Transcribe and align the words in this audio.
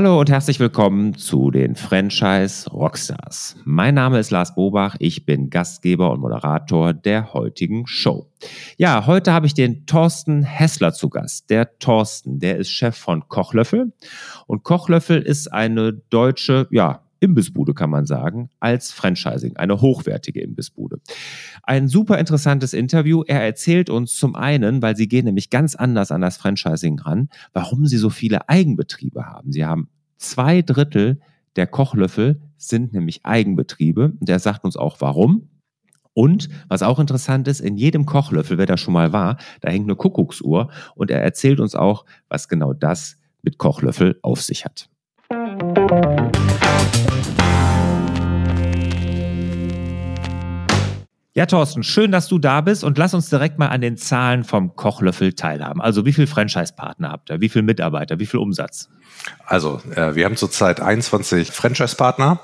Hallo 0.00 0.18
und 0.18 0.30
herzlich 0.30 0.58
willkommen 0.58 1.14
zu 1.14 1.50
den 1.50 1.74
Franchise 1.76 2.70
Rockstars. 2.70 3.56
Mein 3.64 3.96
Name 3.96 4.18
ist 4.18 4.30
Lars 4.30 4.54
Bobach, 4.54 4.96
ich 4.98 5.26
bin 5.26 5.50
Gastgeber 5.50 6.10
und 6.10 6.20
Moderator 6.20 6.94
der 6.94 7.34
heutigen 7.34 7.86
Show. 7.86 8.26
Ja, 8.78 9.04
heute 9.04 9.34
habe 9.34 9.44
ich 9.44 9.52
den 9.52 9.84
Thorsten 9.84 10.42
Hessler 10.42 10.94
zu 10.94 11.10
Gast. 11.10 11.50
Der 11.50 11.78
Thorsten, 11.80 12.38
der 12.38 12.56
ist 12.56 12.70
Chef 12.70 12.96
von 12.96 13.28
Kochlöffel 13.28 13.92
und 14.46 14.62
Kochlöffel 14.62 15.20
ist 15.20 15.52
eine 15.52 15.92
deutsche, 15.92 16.66
ja, 16.70 17.02
Imbissbude, 17.20 17.74
kann 17.74 17.90
man 17.90 18.06
sagen, 18.06 18.48
als 18.58 18.92
Franchising, 18.92 19.56
eine 19.56 19.80
hochwertige 19.80 20.40
Imbissbude. 20.40 21.00
Ein 21.62 21.86
super 21.86 22.18
interessantes 22.18 22.72
Interview. 22.72 23.22
Er 23.26 23.42
erzählt 23.42 23.90
uns 23.90 24.16
zum 24.16 24.34
einen, 24.34 24.82
weil 24.82 24.96
sie 24.96 25.06
gehen 25.06 25.26
nämlich 25.26 25.50
ganz 25.50 25.74
anders 25.74 26.10
an 26.10 26.22
das 26.22 26.38
Franchising 26.38 26.98
ran, 26.98 27.28
warum 27.52 27.86
sie 27.86 27.98
so 27.98 28.10
viele 28.10 28.48
Eigenbetriebe 28.48 29.26
haben. 29.26 29.52
Sie 29.52 29.64
haben 29.64 29.88
zwei 30.20 30.62
Drittel 30.62 31.20
der 31.56 31.66
Kochlöffel 31.66 32.40
sind 32.56 32.92
nämlich 32.92 33.24
Eigenbetriebe. 33.26 34.12
Und 34.20 34.28
er 34.28 34.38
sagt 34.38 34.64
uns 34.64 34.76
auch 34.76 35.00
warum. 35.00 35.48
Und 36.12 36.48
was 36.68 36.82
auch 36.82 36.98
interessant 36.98 37.48
ist, 37.48 37.60
in 37.60 37.76
jedem 37.76 38.04
Kochlöffel, 38.04 38.58
wer 38.58 38.66
da 38.66 38.76
schon 38.76 38.94
mal 38.94 39.12
war, 39.12 39.38
da 39.60 39.70
hängt 39.70 39.86
eine 39.86 39.96
Kuckucksuhr 39.96 40.70
und 40.94 41.10
er 41.10 41.22
erzählt 41.22 41.60
uns 41.60 41.74
auch, 41.74 42.04
was 42.28 42.48
genau 42.48 42.72
das 42.72 43.16
mit 43.42 43.58
Kochlöffel 43.58 44.18
auf 44.22 44.42
sich 44.42 44.64
hat. 44.64 44.90
Ja, 51.40 51.46
Thorsten, 51.46 51.82
schön, 51.82 52.12
dass 52.12 52.28
du 52.28 52.38
da 52.38 52.60
bist 52.60 52.84
und 52.84 52.98
lass 52.98 53.14
uns 53.14 53.30
direkt 53.30 53.58
mal 53.58 53.68
an 53.68 53.80
den 53.80 53.96
Zahlen 53.96 54.44
vom 54.44 54.76
Kochlöffel 54.76 55.32
teilhaben. 55.32 55.80
Also 55.80 56.04
wie 56.04 56.12
viele 56.12 56.26
Franchise-Partner 56.26 57.08
habt 57.08 57.30
ihr? 57.30 57.40
Wie 57.40 57.48
viele 57.48 57.62
Mitarbeiter? 57.62 58.18
Wie 58.18 58.26
viel 58.26 58.40
Umsatz? 58.40 58.90
Also 59.46 59.80
äh, 59.96 60.14
wir 60.14 60.26
haben 60.26 60.36
zurzeit 60.36 60.82
21 60.82 61.50
Franchise-Partner 61.50 62.40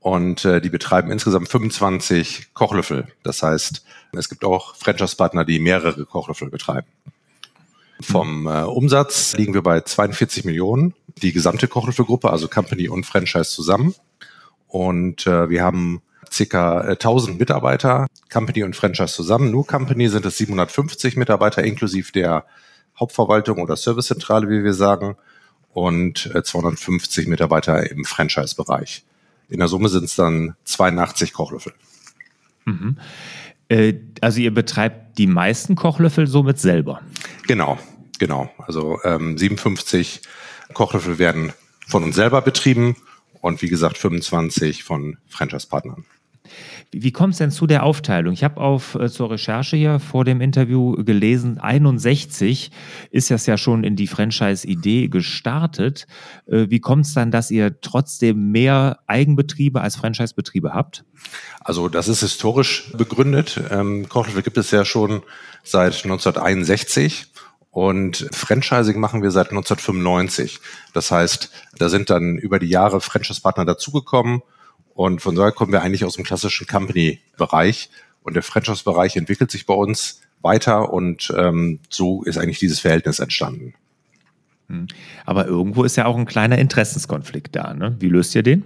und 0.00 0.46
äh, 0.46 0.62
die 0.62 0.70
betreiben 0.70 1.10
insgesamt 1.10 1.50
25 1.50 2.54
Kochlöffel. 2.54 3.08
Das 3.22 3.42
heißt, 3.42 3.84
es 4.12 4.30
gibt 4.30 4.42
auch 4.46 4.74
Franchise-Partner, 4.76 5.44
die 5.44 5.58
mehrere 5.58 6.06
Kochlöffel 6.06 6.48
betreiben. 6.48 6.86
Vom 8.00 8.46
äh, 8.46 8.62
Umsatz 8.62 9.36
liegen 9.36 9.52
wir 9.52 9.62
bei 9.62 9.82
42 9.82 10.46
Millionen, 10.46 10.94
die 11.20 11.34
gesamte 11.34 11.68
Kochlöffelgruppe, 11.68 12.30
also 12.30 12.48
Company 12.48 12.88
und 12.88 13.04
Franchise 13.04 13.50
zusammen. 13.50 13.94
Und 14.68 15.26
äh, 15.26 15.50
wir 15.50 15.62
haben 15.62 16.00
circa 16.38 16.80
1000 16.80 17.34
äh, 17.34 17.38
Mitarbeiter, 17.38 18.06
Company 18.32 18.62
und 18.62 18.76
Franchise 18.76 19.14
zusammen. 19.14 19.50
Nur 19.50 19.66
Company 19.66 20.08
sind 20.08 20.24
es 20.24 20.38
750 20.38 21.16
Mitarbeiter 21.16 21.62
inklusive 21.64 22.12
der 22.12 22.46
Hauptverwaltung 22.98 23.60
oder 23.60 23.76
Servicezentrale, 23.76 24.48
wie 24.48 24.64
wir 24.64 24.74
sagen, 24.74 25.16
und 25.72 26.30
250 26.42 27.26
äh, 27.26 27.30
Mitarbeiter 27.30 27.90
im 27.90 28.04
Franchise-Bereich. 28.04 29.04
In 29.50 29.58
der 29.58 29.68
Summe 29.68 29.88
sind 29.88 30.04
es 30.04 30.16
dann 30.16 30.54
82 30.64 31.32
Kochlöffel. 31.32 31.72
Mhm. 32.64 32.98
Äh, 33.68 33.94
also 34.20 34.40
ihr 34.40 34.52
betreibt 34.52 35.18
die 35.18 35.26
meisten 35.26 35.74
Kochlöffel 35.74 36.26
somit 36.26 36.58
selber? 36.58 37.00
Genau, 37.46 37.78
genau. 38.18 38.50
Also 38.58 38.98
ähm, 39.04 39.36
57 39.36 40.22
Kochlöffel 40.74 41.18
werden 41.18 41.52
von 41.86 42.02
uns 42.02 42.16
selber 42.16 42.42
betrieben 42.42 42.96
und 43.40 43.62
wie 43.62 43.68
gesagt 43.68 43.98
25 43.98 44.84
von 44.84 45.18
Franchise-Partnern. 45.28 46.04
Wie, 46.90 47.12
kommt 47.12 47.32
es 47.32 47.38
denn 47.38 47.50
zu 47.50 47.66
der 47.66 47.82
Aufteilung? 47.82 48.32
Ich 48.32 48.44
habe 48.44 48.60
auf 48.60 48.94
äh, 48.94 49.08
zur 49.08 49.30
Recherche 49.30 49.76
hier 49.76 50.00
vor 50.00 50.24
dem 50.24 50.40
Interview 50.40 50.92
gelesen, 51.04 51.58
61 51.58 52.70
ist 53.10 53.30
das 53.30 53.46
ja 53.46 53.58
schon 53.58 53.84
in 53.84 53.96
die 53.96 54.06
Franchise-Idee 54.06 55.08
gestartet. 55.08 56.06
Äh, 56.46 56.66
wie 56.68 56.80
kommt 56.80 57.06
es 57.06 57.14
dann, 57.14 57.30
dass 57.30 57.50
ihr 57.50 57.80
trotzdem 57.80 58.50
mehr 58.50 58.98
Eigenbetriebe 59.06 59.80
als 59.80 59.96
Franchise-Betriebe 59.96 60.72
habt? 60.72 61.04
Also 61.60 61.88
das 61.88 62.08
ist 62.08 62.20
historisch 62.20 62.92
begründet. 62.96 63.60
Ähm, 63.70 64.08
Kochlöffel 64.08 64.42
gibt 64.42 64.58
es 64.58 64.70
ja 64.70 64.84
schon 64.84 65.22
seit 65.62 66.04
1961 66.04 67.26
und 67.70 68.28
Franchising 68.32 68.98
machen 68.98 69.22
wir 69.22 69.30
seit 69.30 69.50
1995. 69.50 70.60
Das 70.94 71.10
heißt, 71.10 71.50
da 71.78 71.88
sind 71.88 72.10
dann 72.10 72.36
über 72.36 72.58
die 72.58 72.68
Jahre 72.68 73.00
Franchise-Partner 73.00 73.64
dazugekommen 73.64 74.42
und 74.98 75.22
von 75.22 75.36
daher 75.36 75.52
kommen 75.52 75.70
wir 75.70 75.82
eigentlich 75.82 76.04
aus 76.04 76.16
dem 76.16 76.24
klassischen 76.24 76.66
Company-Bereich. 76.66 77.88
Und 78.24 78.34
der 78.34 78.42
Franchise-Bereich 78.42 79.14
entwickelt 79.14 79.48
sich 79.48 79.64
bei 79.64 79.72
uns 79.72 80.22
weiter 80.40 80.92
und 80.92 81.32
ähm, 81.38 81.78
so 81.88 82.24
ist 82.24 82.36
eigentlich 82.36 82.58
dieses 82.58 82.80
Verhältnis 82.80 83.20
entstanden. 83.20 83.74
Hm. 84.66 84.88
Aber 85.24 85.46
irgendwo 85.46 85.84
ist 85.84 85.94
ja 85.94 86.06
auch 86.06 86.16
ein 86.16 86.26
kleiner 86.26 86.58
Interessenskonflikt 86.58 87.54
da. 87.54 87.74
Ne? 87.74 87.94
Wie 88.00 88.08
löst 88.08 88.34
ihr 88.34 88.42
den? 88.42 88.64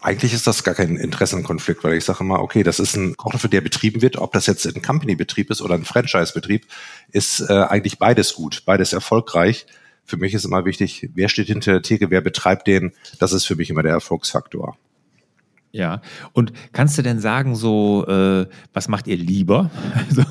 Eigentlich 0.00 0.32
ist 0.34 0.48
das 0.48 0.64
gar 0.64 0.74
kein 0.74 0.96
Interessenkonflikt, 0.96 1.84
weil 1.84 1.94
ich 1.94 2.04
sage 2.04 2.24
mal, 2.24 2.40
okay, 2.40 2.64
das 2.64 2.80
ist 2.80 2.96
ein 2.96 3.16
Kochlöffel, 3.16 3.48
der 3.48 3.60
betrieben 3.60 4.02
wird, 4.02 4.16
ob 4.16 4.32
das 4.32 4.46
jetzt 4.46 4.66
ein 4.66 4.82
Company-Betrieb 4.82 5.52
ist 5.52 5.62
oder 5.62 5.76
ein 5.76 5.84
Franchise-Betrieb, 5.84 6.66
ist 7.12 7.38
äh, 7.38 7.52
eigentlich 7.52 8.00
beides 8.00 8.34
gut, 8.34 8.64
beides 8.66 8.92
erfolgreich. 8.92 9.66
Für 10.04 10.16
mich 10.16 10.34
ist 10.34 10.44
immer 10.44 10.64
wichtig, 10.64 11.08
wer 11.14 11.28
steht 11.28 11.46
hinter 11.46 11.70
der 11.70 11.82
Theke, 11.82 12.10
wer 12.10 12.20
betreibt 12.20 12.66
den, 12.66 12.94
das 13.20 13.32
ist 13.32 13.44
für 13.44 13.54
mich 13.54 13.70
immer 13.70 13.84
der 13.84 13.92
Erfolgsfaktor. 13.92 14.76
Ja, 15.76 16.00
und 16.32 16.54
kannst 16.72 16.96
du 16.96 17.02
denn 17.02 17.20
sagen, 17.20 17.54
so, 17.54 18.06
äh, 18.06 18.46
was 18.72 18.88
macht 18.88 19.06
ihr 19.06 19.16
lieber? 19.18 19.70
so, 20.08 20.22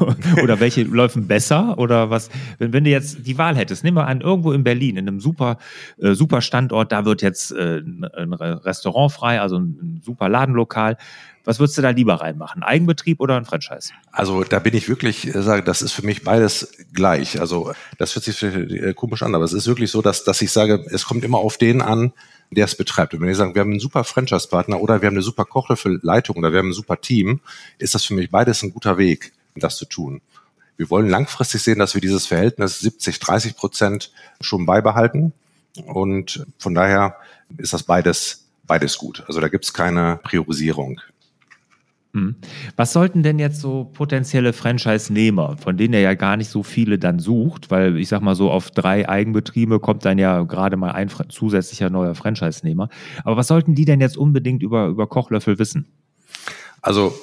oder 0.41 0.59
welche 0.59 0.81
laufen 0.81 1.27
besser? 1.27 1.77
Oder 1.77 2.09
was, 2.09 2.31
wenn, 2.57 2.73
wenn 2.73 2.83
du 2.83 2.89
jetzt 2.89 3.27
die 3.27 3.37
Wahl 3.37 3.55
hättest, 3.55 3.83
nimm 3.83 3.93
mal 3.93 4.05
an, 4.05 4.21
irgendwo 4.21 4.53
in 4.53 4.63
Berlin, 4.63 4.97
in 4.97 5.07
einem 5.07 5.19
super, 5.19 5.57
äh, 6.01 6.15
super 6.15 6.41
Standort, 6.41 6.91
da 6.91 7.05
wird 7.05 7.21
jetzt 7.21 7.51
äh, 7.51 7.77
ein 7.77 8.33
Restaurant 8.33 9.11
frei, 9.11 9.39
also 9.39 9.57
ein, 9.57 9.77
ein 9.79 10.01
super 10.03 10.29
Ladenlokal. 10.29 10.97
Was 11.43 11.59
würdest 11.59 11.77
du 11.77 11.83
da 11.83 11.91
lieber 11.91 12.15
reinmachen? 12.15 12.63
Eigenbetrieb 12.63 13.19
oder 13.19 13.37
ein 13.37 13.45
Franchise? 13.45 13.93
Also 14.11 14.43
da 14.43 14.57
bin 14.57 14.73
ich 14.73 14.89
wirklich, 14.89 15.27
äh, 15.27 15.43
sage, 15.43 15.61
das 15.61 15.83
ist 15.83 15.91
für 15.91 16.03
mich 16.03 16.23
beides 16.23 16.75
gleich. 16.91 17.39
Also 17.39 17.71
das 17.99 18.15
hört 18.15 18.25
sich 18.25 18.41
äh, 18.41 18.95
komisch 18.95 19.21
an, 19.21 19.35
aber 19.35 19.43
es 19.43 19.53
ist 19.53 19.67
wirklich 19.67 19.91
so, 19.91 20.01
dass, 20.01 20.23
dass 20.23 20.41
ich 20.41 20.51
sage, 20.51 20.83
es 20.89 21.05
kommt 21.05 21.23
immer 21.23 21.37
auf 21.37 21.59
den 21.59 21.83
an, 21.83 22.13
der 22.51 22.65
es 22.65 22.75
betreibt. 22.75 23.13
Und 23.13 23.21
wenn 23.21 23.27
wir 23.27 23.35
sagen, 23.35 23.55
wir 23.55 23.61
haben 23.61 23.71
einen 23.71 23.79
super 23.79 24.03
Franchise-Partner 24.03 24.79
oder 24.79 25.01
wir 25.01 25.07
haben 25.07 25.15
eine 25.15 25.21
super 25.21 25.45
Kochlöffel-Leitung 25.45 26.37
oder 26.37 26.51
wir 26.51 26.59
haben 26.59 26.69
ein 26.69 26.73
super 26.73 26.99
Team, 26.99 27.41
ist 27.77 27.95
das 27.95 28.05
für 28.05 28.13
mich 28.13 28.29
beides 28.29 28.63
ein 28.63 28.71
guter 28.71 28.97
Weg, 28.97 29.33
das 29.55 29.77
zu 29.77 29.85
tun. 29.85 30.21
Wir 30.77 30.89
wollen 30.89 31.09
langfristig 31.09 31.63
sehen, 31.63 31.79
dass 31.79 31.93
wir 31.93 32.01
dieses 32.01 32.27
Verhältnis 32.27 32.79
70, 32.79 33.19
30 33.19 33.55
Prozent 33.55 34.11
schon 34.41 34.65
beibehalten. 34.65 35.33
Und 35.85 36.45
von 36.57 36.73
daher 36.73 37.15
ist 37.57 37.73
das 37.73 37.83
beides, 37.83 38.45
beides 38.63 38.97
gut. 38.97 39.23
Also 39.27 39.39
da 39.39 39.47
gibt 39.47 39.65
es 39.65 39.73
keine 39.73 40.19
Priorisierung. 40.23 41.01
Hm. 42.15 42.35
Was 42.77 42.93
sollten 42.93 43.23
denn 43.23 43.39
jetzt 43.39 43.59
so 43.59 43.83
potenzielle 43.83 44.53
Franchise-Nehmer, 44.53 45.57
von 45.57 45.75
denen 45.75 45.93
er 45.93 45.99
ja 45.99 46.13
gar 46.13 46.37
nicht 46.37 46.49
so 46.49 46.63
viele 46.63 46.97
dann 46.97 47.19
sucht, 47.19 47.71
weil 47.71 47.97
ich 47.97 48.07
sag 48.07 48.21
mal 48.21 48.35
so 48.35 48.49
auf 48.49 48.71
drei 48.71 49.09
Eigenbetriebe 49.09 49.81
kommt 49.81 50.05
dann 50.05 50.17
ja 50.17 50.43
gerade 50.43 50.77
mal 50.77 50.91
ein 50.91 51.09
zusätzlicher 51.27 51.89
neuer 51.89 52.15
Franchise-Nehmer. 52.15 52.87
Aber 53.25 53.35
was 53.35 53.47
sollten 53.47 53.75
die 53.75 53.83
denn 53.83 53.99
jetzt 53.99 54.17
unbedingt 54.17 54.63
über, 54.63 54.87
über 54.87 55.07
Kochlöffel 55.07 55.59
wissen? 55.59 55.87
Also 56.81 57.13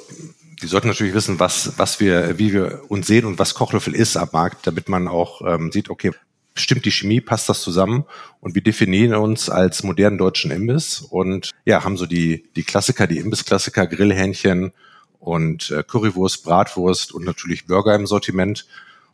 die 0.60 0.66
sollten 0.66 0.88
natürlich 0.88 1.14
wissen, 1.14 1.40
was, 1.40 1.78
was 1.78 1.98
wir, 1.98 2.38
wie 2.38 2.52
wir 2.52 2.82
uns 2.88 3.06
sehen 3.06 3.24
und 3.24 3.38
was 3.38 3.54
Kochlöffel 3.54 3.94
ist 3.94 4.18
am 4.18 4.28
Markt, 4.30 4.66
damit 4.66 4.90
man 4.90 5.08
auch 5.08 5.40
ähm, 5.40 5.72
sieht, 5.72 5.88
okay, 5.88 6.10
stimmt 6.54 6.84
die 6.84 6.92
Chemie, 6.92 7.20
passt 7.20 7.48
das 7.48 7.62
zusammen 7.62 8.04
und 8.40 8.54
wir 8.54 8.62
definieren 8.62 9.14
uns 9.14 9.48
als 9.48 9.82
modernen 9.82 10.18
deutschen 10.18 10.50
Imbiss 10.50 11.00
und 11.00 11.50
ja, 11.64 11.84
haben 11.84 11.96
so 11.96 12.06
die, 12.06 12.44
die 12.56 12.62
Klassiker, 12.62 13.06
die 13.06 13.18
Imbissklassiker, 13.18 13.86
Grillhähnchen 13.86 14.72
und 15.18 15.70
äh, 15.70 15.82
Currywurst, 15.82 16.44
Bratwurst 16.44 17.12
und 17.12 17.24
natürlich 17.24 17.66
Burger 17.66 17.94
im 17.94 18.06
Sortiment. 18.06 18.66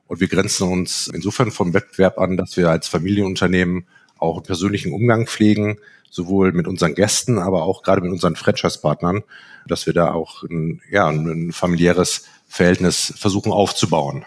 Und 0.07 0.21
wir 0.21 0.29
grenzen 0.29 0.67
uns 0.69 1.09
insofern 1.13 1.51
vom 1.51 1.75
Wettbewerb 1.75 2.19
an, 2.19 2.37
dass 2.37 2.57
wir 2.57 2.71
als 2.71 2.89
Familienunternehmen 2.89 3.87
auch 4.17 4.37
einen 4.37 4.47
persönlichen 4.47 4.93
Umgang 4.93 5.27
pflegen, 5.27 5.79
sowohl 6.11 6.53
mit 6.53 6.67
unseren 6.67 6.95
Gästen, 6.95 7.39
aber 7.39 7.65
auch 7.65 7.83
gerade 7.83 8.01
mit 8.01 8.11
unseren 8.11 8.37
Franchise-Partnern, 8.37 9.23
dass 9.67 9.87
wir 9.87 9.93
da 9.93 10.13
auch 10.13 10.43
ein, 10.45 10.81
ja, 10.91 11.07
ein 11.09 11.53
familiäres 11.53 12.25
Verhältnis 12.49 13.13
versuchen 13.17 13.53
aufzubauen. 13.53 14.25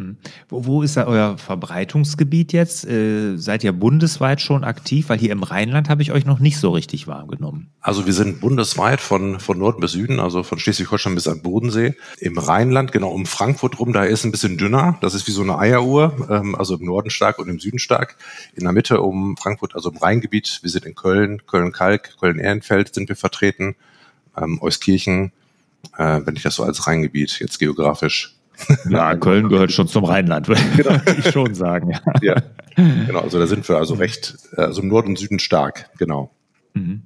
Hm. 0.00 0.16
Wo, 0.48 0.64
wo 0.64 0.82
ist 0.82 0.96
da 0.96 1.06
euer 1.06 1.36
Verbreitungsgebiet 1.36 2.52
jetzt? 2.52 2.86
Äh, 2.86 3.36
seid 3.36 3.62
ihr 3.64 3.72
bundesweit 3.72 4.40
schon 4.40 4.64
aktiv? 4.64 5.10
Weil 5.10 5.18
hier 5.18 5.32
im 5.32 5.42
Rheinland 5.42 5.90
habe 5.90 6.00
ich 6.00 6.12
euch 6.12 6.24
noch 6.24 6.38
nicht 6.38 6.58
so 6.58 6.70
richtig 6.70 7.06
wahrgenommen. 7.06 7.70
Also 7.80 8.06
wir 8.06 8.14
sind 8.14 8.40
bundesweit 8.40 9.00
von, 9.00 9.40
von 9.40 9.58
Norden 9.58 9.80
bis 9.80 9.92
Süden, 9.92 10.18
also 10.18 10.42
von 10.42 10.58
Schleswig-Holstein 10.58 11.14
bis 11.14 11.28
an 11.28 11.42
Bodensee. 11.42 11.94
Im 12.18 12.38
Rheinland, 12.38 12.92
genau 12.92 13.10
um 13.10 13.26
Frankfurt 13.26 13.78
rum, 13.78 13.92
da 13.92 14.04
ist 14.04 14.24
ein 14.24 14.30
bisschen 14.30 14.56
dünner. 14.56 14.96
Das 15.02 15.14
ist 15.14 15.26
wie 15.26 15.32
so 15.32 15.42
eine 15.42 15.58
Eieruhr, 15.58 16.28
ähm, 16.30 16.54
also 16.54 16.76
im 16.76 16.86
Norden 16.86 17.10
stark 17.10 17.38
und 17.38 17.48
im 17.48 17.60
Süden 17.60 17.78
stark. 17.78 18.16
In 18.54 18.64
der 18.64 18.72
Mitte 18.72 19.02
um 19.02 19.36
Frankfurt, 19.36 19.74
also 19.74 19.90
im 19.90 19.98
Rheingebiet. 19.98 20.60
Wir 20.62 20.70
sind 20.70 20.86
in 20.86 20.94
Köln, 20.94 21.42
Köln-Kalk, 21.46 22.16
Köln-Ehrenfeld 22.18 22.94
sind 22.94 23.08
wir 23.08 23.16
vertreten, 23.16 23.76
ähm, 24.36 24.58
Euskirchen, 24.62 25.32
äh, 25.98 26.20
wenn 26.24 26.36
ich 26.36 26.42
das 26.42 26.54
so 26.54 26.62
als 26.62 26.86
Rheingebiet 26.86 27.38
jetzt 27.40 27.58
geografisch 27.58 28.39
Ja, 28.88 29.16
Köln 29.16 29.48
gehört 29.48 29.72
schon 29.72 29.88
zum 29.88 30.04
Rheinland, 30.04 30.48
würde 30.48 30.62
genau. 30.76 31.00
ich 31.18 31.30
schon 31.30 31.54
sagen. 31.54 31.90
Ja. 31.90 32.00
ja. 32.22 32.36
genau. 32.76 33.20
Also 33.20 33.38
da 33.38 33.46
sind 33.46 33.68
wir 33.68 33.76
also 33.76 33.94
recht, 33.94 34.36
also 34.56 34.82
im 34.82 34.88
Norden 34.88 35.10
und 35.10 35.18
Süden 35.18 35.38
stark, 35.38 35.90
genau. 35.98 36.30
Mhm. 36.74 37.02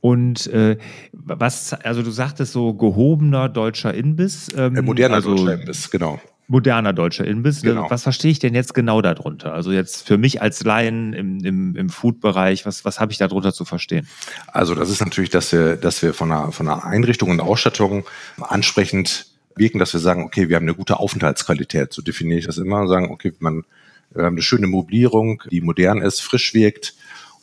Und 0.00 0.46
äh, 0.48 0.76
was, 1.12 1.72
also 1.72 2.02
du 2.02 2.10
sagtest 2.10 2.52
so 2.52 2.74
gehobener 2.74 3.48
deutscher 3.48 3.94
Inbiss. 3.94 4.48
Ähm, 4.56 4.84
moderner 4.84 5.16
also, 5.16 5.34
deutscher 5.34 5.60
Inbiss, 5.60 5.90
genau 5.90 6.20
moderner 6.48 6.92
deutscher 6.92 7.24
Inbiss. 7.24 7.62
Genau. 7.62 7.90
Was 7.90 8.02
verstehe 8.04 8.30
ich 8.30 8.38
denn 8.38 8.54
jetzt 8.54 8.74
genau 8.74 9.02
darunter? 9.02 9.52
Also 9.52 9.72
jetzt 9.72 10.06
für 10.06 10.18
mich 10.18 10.42
als 10.42 10.62
Laien 10.64 11.12
im, 11.12 11.44
im, 11.44 11.76
im 11.76 11.88
Food-Bereich, 11.88 12.66
was, 12.66 12.84
was 12.84 13.00
habe 13.00 13.12
ich 13.12 13.18
darunter 13.18 13.52
zu 13.52 13.64
verstehen? 13.64 14.06
Also 14.48 14.74
das 14.74 14.90
ist 14.90 15.00
natürlich, 15.00 15.30
dass 15.30 15.52
wir, 15.52 15.76
dass 15.76 16.02
wir 16.02 16.14
von 16.14 16.30
einer, 16.30 16.52
von 16.52 16.68
einer 16.68 16.84
Einrichtung 16.84 17.30
und 17.30 17.40
Ausstattung 17.40 18.04
ansprechend 18.40 19.26
wirken, 19.56 19.78
dass 19.78 19.92
wir 19.92 20.00
sagen, 20.00 20.24
okay, 20.24 20.48
wir 20.48 20.56
haben 20.56 20.64
eine 20.64 20.74
gute 20.74 20.98
Aufenthaltsqualität. 20.98 21.92
So 21.92 22.02
definiere 22.02 22.38
ich 22.38 22.46
das 22.46 22.58
immer. 22.58 22.86
Sagen, 22.88 23.10
okay, 23.10 23.32
man, 23.38 23.64
wir 24.10 24.24
haben 24.24 24.34
eine 24.34 24.42
schöne 24.42 24.66
Mobilierung, 24.66 25.42
die 25.50 25.60
modern 25.60 26.00
ist, 26.00 26.20
frisch 26.20 26.54
wirkt 26.54 26.94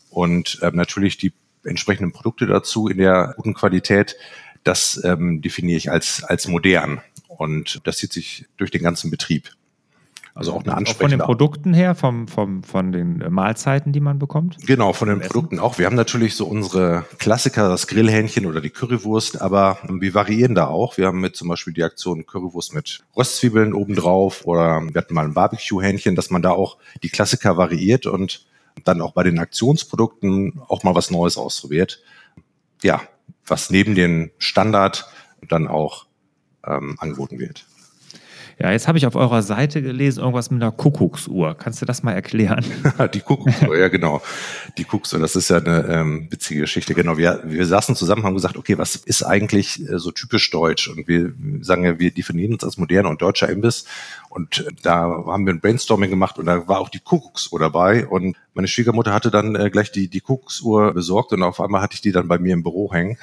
und 0.09 0.59
ähm, 0.61 0.75
natürlich 0.75 1.17
die 1.17 1.33
entsprechenden 1.63 2.11
Produkte 2.11 2.45
dazu 2.45 2.87
in 2.87 2.97
der 2.97 3.33
guten 3.37 3.53
Qualität. 3.53 4.15
Das 4.63 5.01
ähm, 5.03 5.41
definiere 5.41 5.77
ich 5.77 5.91
als, 5.91 6.23
als 6.23 6.47
modern. 6.47 7.01
Und 7.27 7.81
das 7.83 7.97
zieht 7.97 8.13
sich 8.13 8.45
durch 8.57 8.71
den 8.71 8.83
ganzen 8.83 9.11
Betrieb. 9.11 9.51
Also 10.35 10.53
auch 10.53 10.63
eine 10.63 10.75
ansprechende. 10.75 11.23
Auch 11.23 11.27
von 11.27 11.37
den 11.37 11.37
Produkten 11.37 11.73
her, 11.75 11.93
vom, 11.93 12.27
vom, 12.27 12.63
von 12.63 12.91
den 12.91 13.23
Mahlzeiten, 13.29 13.93
die 13.93 13.99
man 13.99 14.17
bekommt? 14.17 14.57
Genau, 14.65 14.91
von 14.91 15.07
den 15.07 15.19
Produkten 15.19 15.59
auch. 15.59 15.77
Wir 15.77 15.85
haben 15.85 15.95
natürlich 15.95 16.35
so 16.35 16.47
unsere 16.47 17.05
Klassiker, 17.19 17.69
das 17.69 17.85
Grillhähnchen 17.85 18.47
oder 18.47 18.59
die 18.59 18.71
Currywurst, 18.71 19.41
aber 19.41 19.77
wir 19.87 20.13
variieren 20.15 20.55
da 20.55 20.67
auch. 20.67 20.97
Wir 20.97 21.05
haben 21.05 21.19
mit 21.19 21.35
zum 21.35 21.49
Beispiel 21.49 21.73
die 21.73 21.83
Aktion 21.83 22.25
Currywurst 22.25 22.73
mit 22.73 23.03
Röstzwiebeln 23.15 23.73
obendrauf 23.73 24.45
oder 24.45 24.81
wir 24.81 24.99
hatten 24.99 25.13
mal 25.13 25.25
ein 25.25 25.35
Barbecue-Hähnchen, 25.35 26.15
dass 26.15 26.31
man 26.31 26.41
da 26.41 26.51
auch 26.51 26.77
die 27.03 27.09
Klassiker 27.09 27.55
variiert 27.57 28.07
und 28.07 28.47
dann 28.85 29.01
auch 29.01 29.13
bei 29.13 29.21
den 29.21 29.37
Aktionsprodukten 29.37 30.61
auch 30.67 30.81
mal 30.81 30.95
was 30.95 31.11
Neues 31.11 31.37
ausprobiert. 31.37 32.01
Ja, 32.81 33.01
was 33.45 33.69
neben 33.69 33.93
den 33.93 34.31
Standard 34.39 35.05
dann 35.47 35.67
auch 35.67 36.07
ähm, 36.65 36.95
angeboten 36.97 37.37
wird. 37.37 37.65
Ja, 38.59 38.71
jetzt 38.71 38.87
habe 38.87 38.97
ich 38.97 39.05
auf 39.05 39.15
eurer 39.15 39.41
Seite 39.41 39.81
gelesen, 39.81 40.19
irgendwas 40.19 40.51
mit 40.51 40.61
einer 40.61 40.71
Kuckucksuhr. 40.71 41.55
Kannst 41.55 41.81
du 41.81 41.85
das 41.85 42.03
mal 42.03 42.11
erklären? 42.11 42.63
die 43.13 43.21
Kuckucksuhr, 43.21 43.77
ja 43.77 43.87
genau. 43.87 44.21
Die 44.77 44.83
Kuckucksuhr, 44.83 45.19
das 45.19 45.35
ist 45.35 45.49
ja 45.49 45.57
eine 45.57 45.85
ähm, 45.89 46.27
witzige 46.29 46.61
Geschichte. 46.61 46.93
Genau, 46.93 47.17
wir, 47.17 47.41
wir 47.45 47.65
saßen 47.65 47.95
zusammen, 47.95 48.23
haben 48.23 48.35
gesagt, 48.35 48.57
okay, 48.57 48.77
was 48.77 48.95
ist 48.95 49.23
eigentlich 49.23 49.81
äh, 49.89 49.97
so 49.97 50.11
typisch 50.11 50.51
deutsch? 50.51 50.87
Und 50.87 51.07
wir 51.07 51.33
sagen 51.61 51.83
ja, 51.83 51.99
wir 51.99 52.11
definieren 52.11 52.53
uns 52.53 52.63
als 52.63 52.77
moderner 52.77 53.09
und 53.09 53.21
deutscher 53.21 53.49
Imbiss. 53.49 53.85
Und 54.29 54.65
da 54.83 55.23
haben 55.27 55.45
wir 55.45 55.53
ein 55.53 55.59
Brainstorming 55.59 56.09
gemacht 56.09 56.37
und 56.37 56.45
da 56.45 56.67
war 56.67 56.79
auch 56.79 56.89
die 56.89 56.99
Kuckucksuhr 56.99 57.59
dabei. 57.59 58.07
Und 58.07 58.35
meine 58.53 58.67
Schwiegermutter 58.67 59.13
hatte 59.13 59.31
dann 59.31 59.55
äh, 59.55 59.69
gleich 59.69 59.91
die, 59.91 60.07
die 60.07 60.21
Kuckucksuhr 60.21 60.93
besorgt 60.93 61.33
und 61.33 61.43
auf 61.43 61.59
einmal 61.59 61.81
hatte 61.81 61.95
ich 61.95 62.01
die 62.01 62.11
dann 62.11 62.27
bei 62.27 62.37
mir 62.37 62.53
im 62.53 62.63
Büro 62.63 62.93
hängen. 62.93 63.17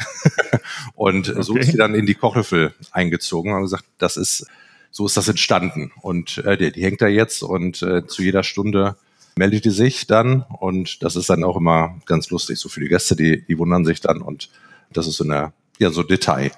und 0.94 1.31
okay. 1.31 1.43
so 1.43 1.56
ist 1.56 1.71
sie 1.71 1.76
dann 1.76 1.94
in 1.94 2.06
die 2.06 2.15
Kochlöffel 2.15 2.75
eingezogen 2.91 3.53
und 3.53 3.62
gesagt, 3.62 3.85
das 3.99 4.17
ist 4.17 4.47
so 4.90 5.06
ist 5.06 5.16
das 5.16 5.28
entstanden. 5.28 5.92
Und 6.00 6.38
äh, 6.38 6.56
die, 6.56 6.72
die 6.72 6.82
hängt 6.82 7.00
da 7.00 7.06
jetzt 7.06 7.42
und 7.42 7.82
äh, 7.82 8.06
zu 8.06 8.22
jeder 8.22 8.42
Stunde 8.42 8.96
meldet 9.37 9.64
die 9.64 9.70
sich 9.70 10.06
dann 10.06 10.42
und 10.42 11.02
das 11.02 11.16
ist 11.16 11.31
dann 11.31 11.44
auch 11.44 11.56
immer 11.56 11.96
ganz 12.06 12.31
lustig. 12.31 12.58
So 12.58 12.69
für 12.69 12.81
die 12.81 12.88
Gäste, 12.88 13.16
die, 13.16 13.44
die 13.46 13.58
wundern 13.58 13.84
sich 13.84 14.00
dann 14.00 14.20
und 14.20 14.50
das 14.92 15.06
ist 15.06 15.16
so 15.16 15.25
eine, 15.25 15.52
ja, 15.78 15.90
so 15.90 16.02
Detail. 16.02 16.50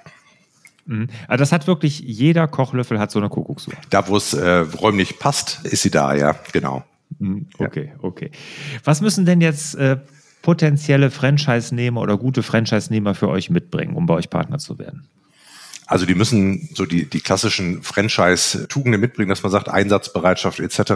Mhm. 0.85 1.07
Also 1.27 1.41
das 1.41 1.51
hat 1.51 1.67
wirklich, 1.67 1.99
jeder 1.99 2.47
Kochlöffel 2.47 2.99
hat 2.99 3.11
so 3.11 3.19
eine 3.19 3.29
Kuckucksuhr. 3.29 3.75
Da, 3.89 4.07
wo 4.07 4.17
es 4.17 4.33
äh, 4.33 4.49
räumlich 4.49 5.19
passt, 5.19 5.65
ist 5.65 5.83
sie 5.83 5.91
da, 5.91 6.15
ja, 6.15 6.35
genau. 6.51 6.83
Mhm. 7.19 7.47
Okay, 7.57 7.91
ja. 7.93 8.03
okay. 8.03 8.31
Was 8.83 9.01
müssen 9.01 9.25
denn 9.25 9.39
jetzt 9.39 9.75
äh, 9.75 9.97
potenzielle 10.41 11.09
Franchise-Nehmer 11.09 12.01
oder 12.01 12.17
gute 12.17 12.43
Franchise-Nehmer 12.43 13.15
für 13.15 13.29
euch 13.29 13.49
mitbringen, 13.49 13.95
um 13.95 14.05
bei 14.05 14.15
euch 14.15 14.29
Partner 14.29 14.57
zu 14.57 14.77
werden? 14.79 15.07
Also 15.85 16.05
die 16.05 16.15
müssen 16.15 16.69
so 16.73 16.85
die, 16.85 17.05
die 17.05 17.19
klassischen 17.19 17.83
Franchise-Tugenden 17.83 19.01
mitbringen, 19.01 19.29
dass 19.29 19.43
man 19.43 19.51
sagt, 19.51 19.69
Einsatzbereitschaft 19.69 20.59
etc. 20.59 20.91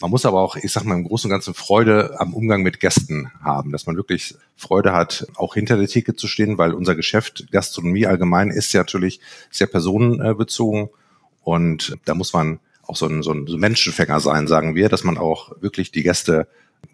Man 0.00 0.10
muss 0.10 0.26
aber 0.26 0.40
auch, 0.40 0.56
ich 0.56 0.72
sag 0.72 0.84
mal, 0.84 0.94
im 0.94 1.04
Großen 1.04 1.28
und 1.28 1.34
Ganzen 1.34 1.54
Freude 1.54 2.18
am 2.18 2.34
Umgang 2.34 2.62
mit 2.62 2.80
Gästen 2.80 3.30
haben, 3.42 3.72
dass 3.72 3.86
man 3.86 3.96
wirklich 3.96 4.34
Freude 4.56 4.92
hat, 4.92 5.26
auch 5.36 5.54
hinter 5.54 5.76
der 5.76 5.88
Theke 5.88 6.14
zu 6.14 6.28
stehen, 6.28 6.58
weil 6.58 6.74
unser 6.74 6.94
Geschäft, 6.94 7.50
Gastronomie 7.50 8.06
allgemein, 8.06 8.50
ist 8.50 8.72
ja 8.72 8.80
natürlich 8.80 9.20
sehr 9.50 9.66
personenbezogen 9.66 10.90
und 11.42 11.96
da 12.04 12.14
muss 12.14 12.32
man 12.32 12.60
auch 12.86 12.96
so 12.96 13.06
ein, 13.06 13.22
so 13.22 13.32
ein 13.32 13.44
Menschenfänger 13.44 14.20
sein, 14.20 14.46
sagen 14.46 14.74
wir, 14.74 14.88
dass 14.88 15.04
man 15.04 15.16
auch 15.16 15.52
wirklich 15.60 15.90
die 15.90 16.02
Gäste 16.02 16.46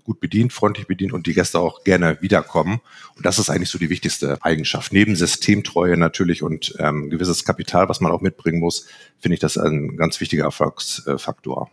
gut 0.05 0.21
bedient, 0.21 0.53
freundlich 0.53 0.87
bedient 0.87 1.13
und 1.13 1.27
die 1.27 1.35
Gäste 1.35 1.59
auch 1.59 1.85
gerne 1.85 2.19
wiederkommen. 2.21 2.81
Und 3.17 3.27
das 3.27 3.39
ist 3.39 3.51
eigentlich 3.51 3.71
so 3.71 3.79
die 3.79 3.91
wichtigste 3.91 4.39
Eigenschaft. 4.43 4.93
Neben 4.93 5.17
Systemtreue 5.17 5.97
natürlich 5.97 6.43
und 6.43 6.75
ähm, 6.79 7.11
gewisses 7.11 7.45
Kapital, 7.45 7.89
was 7.89 8.01
man 8.01 8.13
auch 8.13 8.21
mitbringen 8.21 8.61
muss, 8.61 8.87
finde 9.19 9.35
ich 9.35 9.41
das 9.41 9.57
ein 9.57 9.97
ganz 9.97 10.21
wichtiger 10.21 10.45
Erfolgsfaktor. 10.45 11.71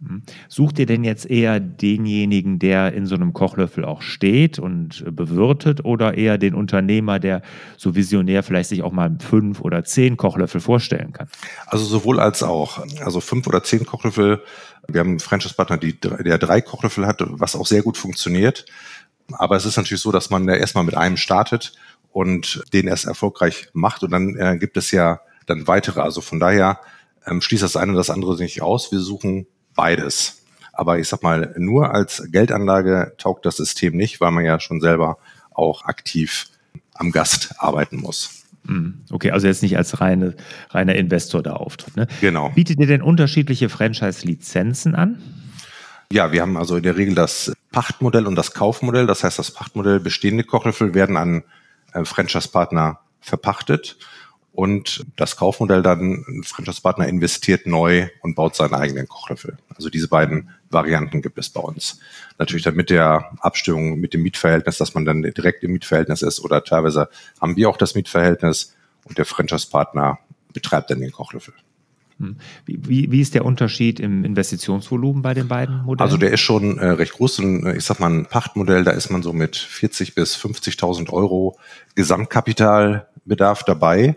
Mhm. 0.00 0.22
Sucht 0.48 0.78
ihr 0.78 0.86
denn 0.86 1.02
jetzt 1.02 1.28
eher 1.28 1.58
denjenigen, 1.58 2.58
der 2.58 2.92
in 2.92 3.06
so 3.06 3.16
einem 3.16 3.32
Kochlöffel 3.32 3.84
auch 3.84 4.00
steht 4.00 4.58
und 4.58 5.04
bewirtet 5.14 5.84
oder 5.84 6.14
eher 6.14 6.38
den 6.38 6.54
Unternehmer, 6.54 7.18
der 7.18 7.42
so 7.76 7.96
visionär 7.96 8.42
vielleicht 8.44 8.68
sich 8.68 8.82
auch 8.82 8.92
mal 8.92 9.16
fünf 9.18 9.60
oder 9.60 9.84
zehn 9.84 10.16
Kochlöffel 10.16 10.60
vorstellen 10.60 11.12
kann? 11.12 11.28
Also 11.66 11.84
sowohl 11.84 12.20
als 12.20 12.42
auch. 12.42 12.80
Also 13.00 13.20
fünf 13.20 13.46
oder 13.48 13.62
zehn 13.64 13.84
Kochlöffel. 13.84 14.42
Wir 14.86 15.00
haben 15.00 15.10
einen 15.10 15.20
Franchise-Partner, 15.20 15.78
der 15.78 16.38
drei 16.38 16.60
Kochlöffel 16.60 17.06
hat, 17.06 17.18
was 17.26 17.56
auch 17.56 17.66
sehr 17.66 17.82
gut 17.82 17.96
funktioniert. 17.96 18.66
Aber 19.32 19.56
es 19.56 19.66
ist 19.66 19.76
natürlich 19.76 20.02
so, 20.02 20.12
dass 20.12 20.30
man 20.30 20.46
ja 20.48 20.54
erstmal 20.54 20.84
mit 20.84 20.96
einem 20.96 21.16
startet 21.16 21.72
und 22.12 22.62
den 22.72 22.86
erst 22.86 23.04
erfolgreich 23.04 23.68
macht 23.72 24.02
und 24.02 24.12
dann 24.12 24.36
äh, 24.36 24.56
gibt 24.58 24.76
es 24.76 24.90
ja 24.92 25.20
dann 25.46 25.66
weitere. 25.66 26.00
Also 26.00 26.20
von 26.20 26.40
daher 26.40 26.80
ähm, 27.26 27.40
schließt 27.40 27.62
das 27.62 27.76
eine 27.76 27.94
das 27.94 28.10
andere 28.10 28.36
nicht 28.36 28.62
aus. 28.62 28.90
Wir 28.92 29.00
suchen 29.00 29.46
beides. 29.78 30.42
Aber 30.72 30.98
ich 30.98 31.08
sag 31.08 31.22
mal, 31.22 31.54
nur 31.56 31.94
als 31.94 32.22
Geldanlage 32.32 33.14
taugt 33.16 33.46
das 33.46 33.56
System 33.56 33.96
nicht, 33.96 34.20
weil 34.20 34.32
man 34.32 34.44
ja 34.44 34.58
schon 34.58 34.80
selber 34.80 35.18
auch 35.52 35.84
aktiv 35.84 36.46
am 36.94 37.12
Gast 37.12 37.54
arbeiten 37.58 37.98
muss. 37.98 38.44
Mhm. 38.64 39.04
Okay, 39.10 39.30
also 39.30 39.46
jetzt 39.46 39.62
nicht 39.62 39.76
als 39.76 40.00
reine, 40.00 40.34
reiner 40.70 40.96
Investor 40.96 41.42
da 41.44 41.52
auftritt. 41.52 41.96
Ne? 41.96 42.08
Genau. 42.20 42.50
Bietet 42.50 42.80
ihr 42.80 42.88
denn 42.88 43.02
unterschiedliche 43.02 43.68
Franchise-Lizenzen 43.68 44.96
an? 44.96 45.22
Ja, 46.12 46.32
wir 46.32 46.42
haben 46.42 46.56
also 46.56 46.76
in 46.76 46.82
der 46.82 46.96
Regel 46.96 47.14
das 47.14 47.52
Pachtmodell 47.70 48.26
und 48.26 48.34
das 48.34 48.52
Kaufmodell. 48.52 49.06
Das 49.06 49.22
heißt, 49.22 49.38
das 49.38 49.52
Pachtmodell 49.52 50.00
bestehende 50.00 50.42
Kochlöffel 50.42 50.92
werden 50.94 51.16
an 51.16 51.44
äh, 51.92 52.04
Franchise-Partner 52.04 52.98
verpachtet 53.20 53.96
und 54.58 55.06
das 55.14 55.36
Kaufmodell 55.36 55.82
dann, 55.82 56.24
ein 56.26 56.42
Franchise-Partner 56.42 57.06
investiert 57.06 57.64
neu 57.68 58.08
und 58.22 58.34
baut 58.34 58.56
seinen 58.56 58.74
eigenen 58.74 59.06
Kochlöffel. 59.06 59.56
Also 59.72 59.88
diese 59.88 60.08
beiden 60.08 60.50
Varianten 60.68 61.22
gibt 61.22 61.38
es 61.38 61.48
bei 61.48 61.60
uns. 61.60 62.00
Natürlich 62.38 62.64
dann 62.64 62.74
mit 62.74 62.90
der 62.90 63.30
Abstimmung 63.38 64.00
mit 64.00 64.14
dem 64.14 64.22
Mietverhältnis, 64.24 64.76
dass 64.78 64.94
man 64.94 65.04
dann 65.04 65.22
direkt 65.22 65.62
im 65.62 65.74
Mietverhältnis 65.74 66.22
ist 66.22 66.40
oder 66.40 66.64
teilweise 66.64 67.08
haben 67.40 67.54
wir 67.54 67.68
auch 67.68 67.76
das 67.76 67.94
Mietverhältnis 67.94 68.74
und 69.04 69.16
der 69.16 69.26
Franchise-Partner 69.26 70.18
betreibt 70.52 70.90
dann 70.90 71.02
den 71.02 71.12
Kochlöffel. 71.12 71.54
Hm. 72.18 72.34
Wie, 72.66 73.12
wie 73.12 73.20
ist 73.20 73.34
der 73.34 73.44
Unterschied 73.44 74.00
im 74.00 74.24
Investitionsvolumen 74.24 75.22
bei 75.22 75.34
den 75.34 75.46
beiden 75.46 75.84
Modellen? 75.84 76.04
Also 76.04 76.16
der 76.16 76.32
ist 76.32 76.40
schon 76.40 76.78
äh, 76.78 76.86
recht 76.88 77.12
groß. 77.12 77.38
Und, 77.38 77.64
äh, 77.64 77.76
ich 77.76 77.84
sag 77.84 78.00
mal, 78.00 78.10
ein 78.10 78.26
Pachtmodell, 78.26 78.82
da 78.82 78.90
ist 78.90 79.08
man 79.10 79.22
so 79.22 79.32
mit 79.32 79.56
40 79.56 80.16
bis 80.16 80.36
50.000 80.36 81.10
Euro 81.12 81.56
Gesamtkapitalbedarf 81.94 83.62
dabei. 83.62 84.16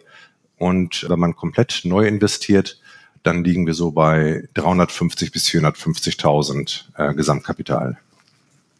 Und 0.61 1.09
wenn 1.09 1.19
man 1.19 1.35
komplett 1.35 1.81
neu 1.85 2.05
investiert, 2.07 2.79
dann 3.23 3.43
liegen 3.43 3.65
wir 3.65 3.73
so 3.73 3.91
bei 3.91 4.47
350 4.53 5.31
bis 5.31 5.47
450.000 5.47 6.83
äh, 6.97 7.13
Gesamtkapital. 7.15 7.97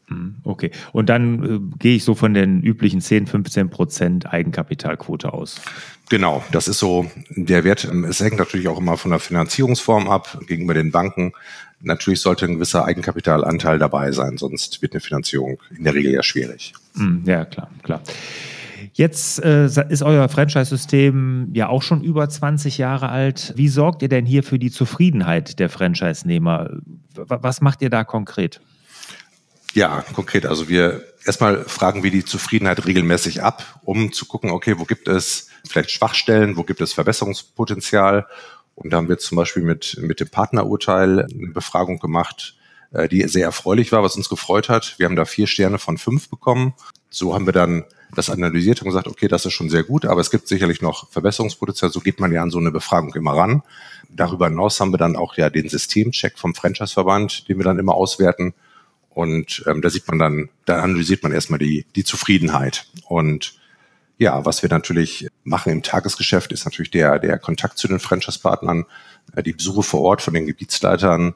Mhm, 0.08 0.36
okay. 0.44 0.70
Und 0.92 1.10
dann 1.10 1.44
äh, 1.44 1.78
gehe 1.80 1.96
ich 1.96 2.04
so 2.04 2.14
von 2.14 2.36
den 2.36 2.62
üblichen 2.62 3.02
10, 3.02 3.26
15 3.26 3.72
Prozent 3.72 4.32
Eigenkapitalquote 4.32 5.34
aus. 5.34 5.60
Genau, 6.10 6.44
das 6.52 6.68
ist 6.68 6.78
so 6.78 7.10
der 7.30 7.64
Wert. 7.64 7.86
Es 8.08 8.20
hängt 8.20 8.38
natürlich 8.38 8.68
auch 8.68 8.78
immer 8.78 8.98
von 8.98 9.10
der 9.10 9.20
Finanzierungsform 9.20 10.08
ab 10.08 10.40
gegenüber 10.46 10.76
den 10.76 10.92
Banken. 10.92 11.34
Natürlich 11.80 12.22
sollte 12.22 12.46
ein 12.46 12.56
gewisser 12.56 12.86
Eigenkapitalanteil 12.86 13.80
dabei 13.80 14.12
sein, 14.12 14.38
sonst 14.38 14.84
wird 14.84 14.94
eine 14.94 15.02
Finanzierung 15.02 15.60
in 15.76 15.84
der 15.84 15.96
Regel 15.96 16.14
ja 16.14 16.22
schwierig. 16.22 16.74
Mhm, 16.94 17.24
ja, 17.26 17.44
klar, 17.46 17.72
klar. 17.82 18.04
Jetzt 19.02 19.44
äh, 19.44 19.66
ist 19.66 20.04
euer 20.04 20.30
Franchise-System 20.30 21.50
ja 21.54 21.70
auch 21.70 21.82
schon 21.82 22.04
über 22.04 22.30
20 22.30 22.78
Jahre 22.78 23.10
alt. 23.10 23.52
Wie 23.56 23.68
sorgt 23.68 24.04
ihr 24.04 24.10
denn 24.10 24.28
hier 24.28 24.44
für 24.44 24.60
die 24.60 24.70
Zufriedenheit 24.70 25.58
der 25.58 25.72
Franchise-Nehmer? 25.72 26.70
Was 27.16 27.62
macht 27.62 27.82
ihr 27.82 27.90
da 27.90 28.04
konkret? 28.04 28.62
Ja, 29.74 30.06
konkret. 30.14 30.46
Also 30.46 30.70
wir 30.70 31.04
erstmal 31.26 31.64
fragen 31.64 32.04
wir 32.04 32.12
die 32.12 32.24
Zufriedenheit 32.24 32.86
regelmäßig 32.86 33.42
ab, 33.42 33.82
um 33.86 34.12
zu 34.12 34.28
gucken, 34.28 34.52
okay, 34.52 34.78
wo 34.78 34.84
gibt 34.84 35.08
es 35.08 35.50
vielleicht 35.68 35.90
Schwachstellen, 35.90 36.56
wo 36.56 36.62
gibt 36.62 36.80
es 36.80 36.94
Verbesserungspotenzial 36.94 38.28
Und 38.76 38.94
da 38.94 38.98
haben 38.98 39.10
wir 39.10 39.18
zum 39.18 39.36
Beispiel 39.36 39.64
mit, 39.64 39.98
mit 40.00 40.20
dem 40.20 40.30
Partnerurteil 40.30 41.22
eine 41.22 41.48
Befragung 41.48 41.98
gemacht, 41.98 42.56
äh, 42.92 43.10
die 43.10 43.28
sehr 43.28 43.46
erfreulich 43.46 43.92
war, 43.92 44.04
was 44.04 44.16
uns 44.16 44.30
gefreut 44.30 44.70
hat. 44.70 45.00
Wir 45.00 45.08
haben 45.08 45.16
da 45.16 45.26
vier 45.26 45.48
Sterne 45.48 45.80
von 45.80 45.98
fünf 45.98 46.30
bekommen. 46.30 46.76
So 47.10 47.34
haben 47.34 47.48
wir 47.48 47.54
dann 47.54 47.86
das 48.16 48.30
analysiert 48.30 48.82
und 48.82 48.88
gesagt, 48.88 49.08
okay, 49.08 49.28
das 49.28 49.46
ist 49.46 49.54
schon 49.54 49.70
sehr 49.70 49.84
gut, 49.84 50.06
aber 50.06 50.22
es 50.22 50.32
gibt 50.32 50.48
sicherlich 50.48 50.82
noch 50.82 51.10
Verbesserungspotenzial. 51.12 51.92
So 51.92 52.00
geht 52.00 52.20
man 52.20 52.32
ja 52.32 52.42
an 52.42 52.52
so 52.52 52.60
eine 52.60 52.72
Befragung 52.72 53.14
immer 53.16 53.34
ran. 53.34 53.64
Darüber 54.10 54.50
hinaus 54.50 54.80
haben 54.80 54.92
wir 54.92 54.98
dann 54.98 55.16
auch 55.16 55.38
ja 55.38 55.50
den 55.50 55.70
Systemcheck 55.70 56.38
vom 56.38 56.54
Franchise-Verband, 56.54 57.48
den 57.48 57.58
wir 57.58 57.64
dann 57.64 57.80
immer 57.80 57.96
auswerten. 57.96 58.54
Und 59.10 59.64
ähm, 59.68 59.82
da 59.82 59.90
sieht 59.90 60.08
man 60.08 60.20
dann, 60.20 60.50
da 60.66 60.82
analysiert 60.82 61.24
man 61.24 61.32
erstmal 61.32 61.60
die, 61.60 61.86
die 61.96 62.04
Zufriedenheit. 62.04 62.88
Und 63.08 63.56
ja, 64.18 64.46
was 64.46 64.62
wir 64.62 64.70
natürlich 64.70 65.28
machen 65.44 65.72
im 65.72 65.84
Tagesgeschäft, 65.84 66.52
ist 66.52 66.66
natürlich 66.66 66.92
der, 66.92 67.20
der 67.20 67.40
Kontakt 67.40 67.78
zu 67.78 67.88
den 67.88 68.00
Franchise-Partnern, 68.00 68.86
äh, 69.36 69.44
die 69.44 69.54
Besuche 69.54 69.84
vor 69.84 70.02
Ort 70.02 70.22
von 70.22 70.34
den 70.34 70.46
Gebietsleitern, 70.46 71.34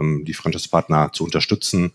ähm, 0.00 0.24
die 0.24 0.34
Franchise-Partner 0.34 1.12
zu 1.12 1.24
unterstützen. 1.24 1.92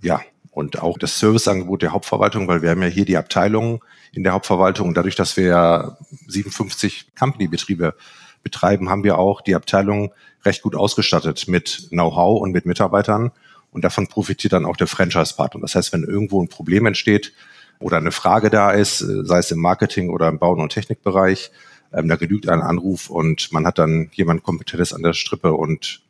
Ja, 0.00 0.22
und 0.52 0.82
auch 0.82 0.98
das 0.98 1.18
Serviceangebot 1.18 1.82
der 1.82 1.92
Hauptverwaltung, 1.92 2.46
weil 2.46 2.62
wir 2.62 2.70
haben 2.70 2.82
ja 2.82 2.88
hier 2.88 3.06
die 3.06 3.16
Abteilung 3.16 3.82
in 4.12 4.22
der 4.22 4.34
Hauptverwaltung. 4.34 4.92
Dadurch, 4.92 5.16
dass 5.16 5.36
wir 5.38 5.46
ja 5.46 5.96
57 6.28 7.14
Company-Betriebe 7.18 7.94
betreiben, 8.42 8.90
haben 8.90 9.02
wir 9.02 9.18
auch 9.18 9.40
die 9.40 9.54
Abteilung 9.54 10.12
recht 10.44 10.62
gut 10.62 10.76
ausgestattet 10.76 11.48
mit 11.48 11.88
Know-how 11.88 12.42
und 12.42 12.52
mit 12.52 12.66
Mitarbeitern. 12.66 13.32
Und 13.70 13.82
davon 13.82 14.08
profitiert 14.08 14.52
dann 14.52 14.66
auch 14.66 14.76
der 14.76 14.86
Franchise-Partner. 14.86 15.62
Das 15.62 15.74
heißt, 15.74 15.94
wenn 15.94 16.04
irgendwo 16.04 16.42
ein 16.42 16.48
Problem 16.48 16.84
entsteht 16.84 17.32
oder 17.78 17.96
eine 17.96 18.12
Frage 18.12 18.50
da 18.50 18.72
ist, 18.72 18.98
sei 18.98 19.38
es 19.38 19.50
im 19.50 19.58
Marketing 19.58 20.10
oder 20.10 20.28
im 20.28 20.38
Bauen- 20.38 20.60
und 20.60 20.68
Technikbereich, 20.68 21.50
ähm, 21.94 22.08
da 22.08 22.16
genügt 22.16 22.46
ein 22.48 22.60
Anruf 22.60 23.08
und 23.08 23.50
man 23.52 23.66
hat 23.66 23.78
dann 23.78 24.10
jemand 24.12 24.42
Kompetentes 24.42 24.92
an 24.92 25.02
der 25.02 25.14
Strippe 25.14 25.54
und 25.54 26.02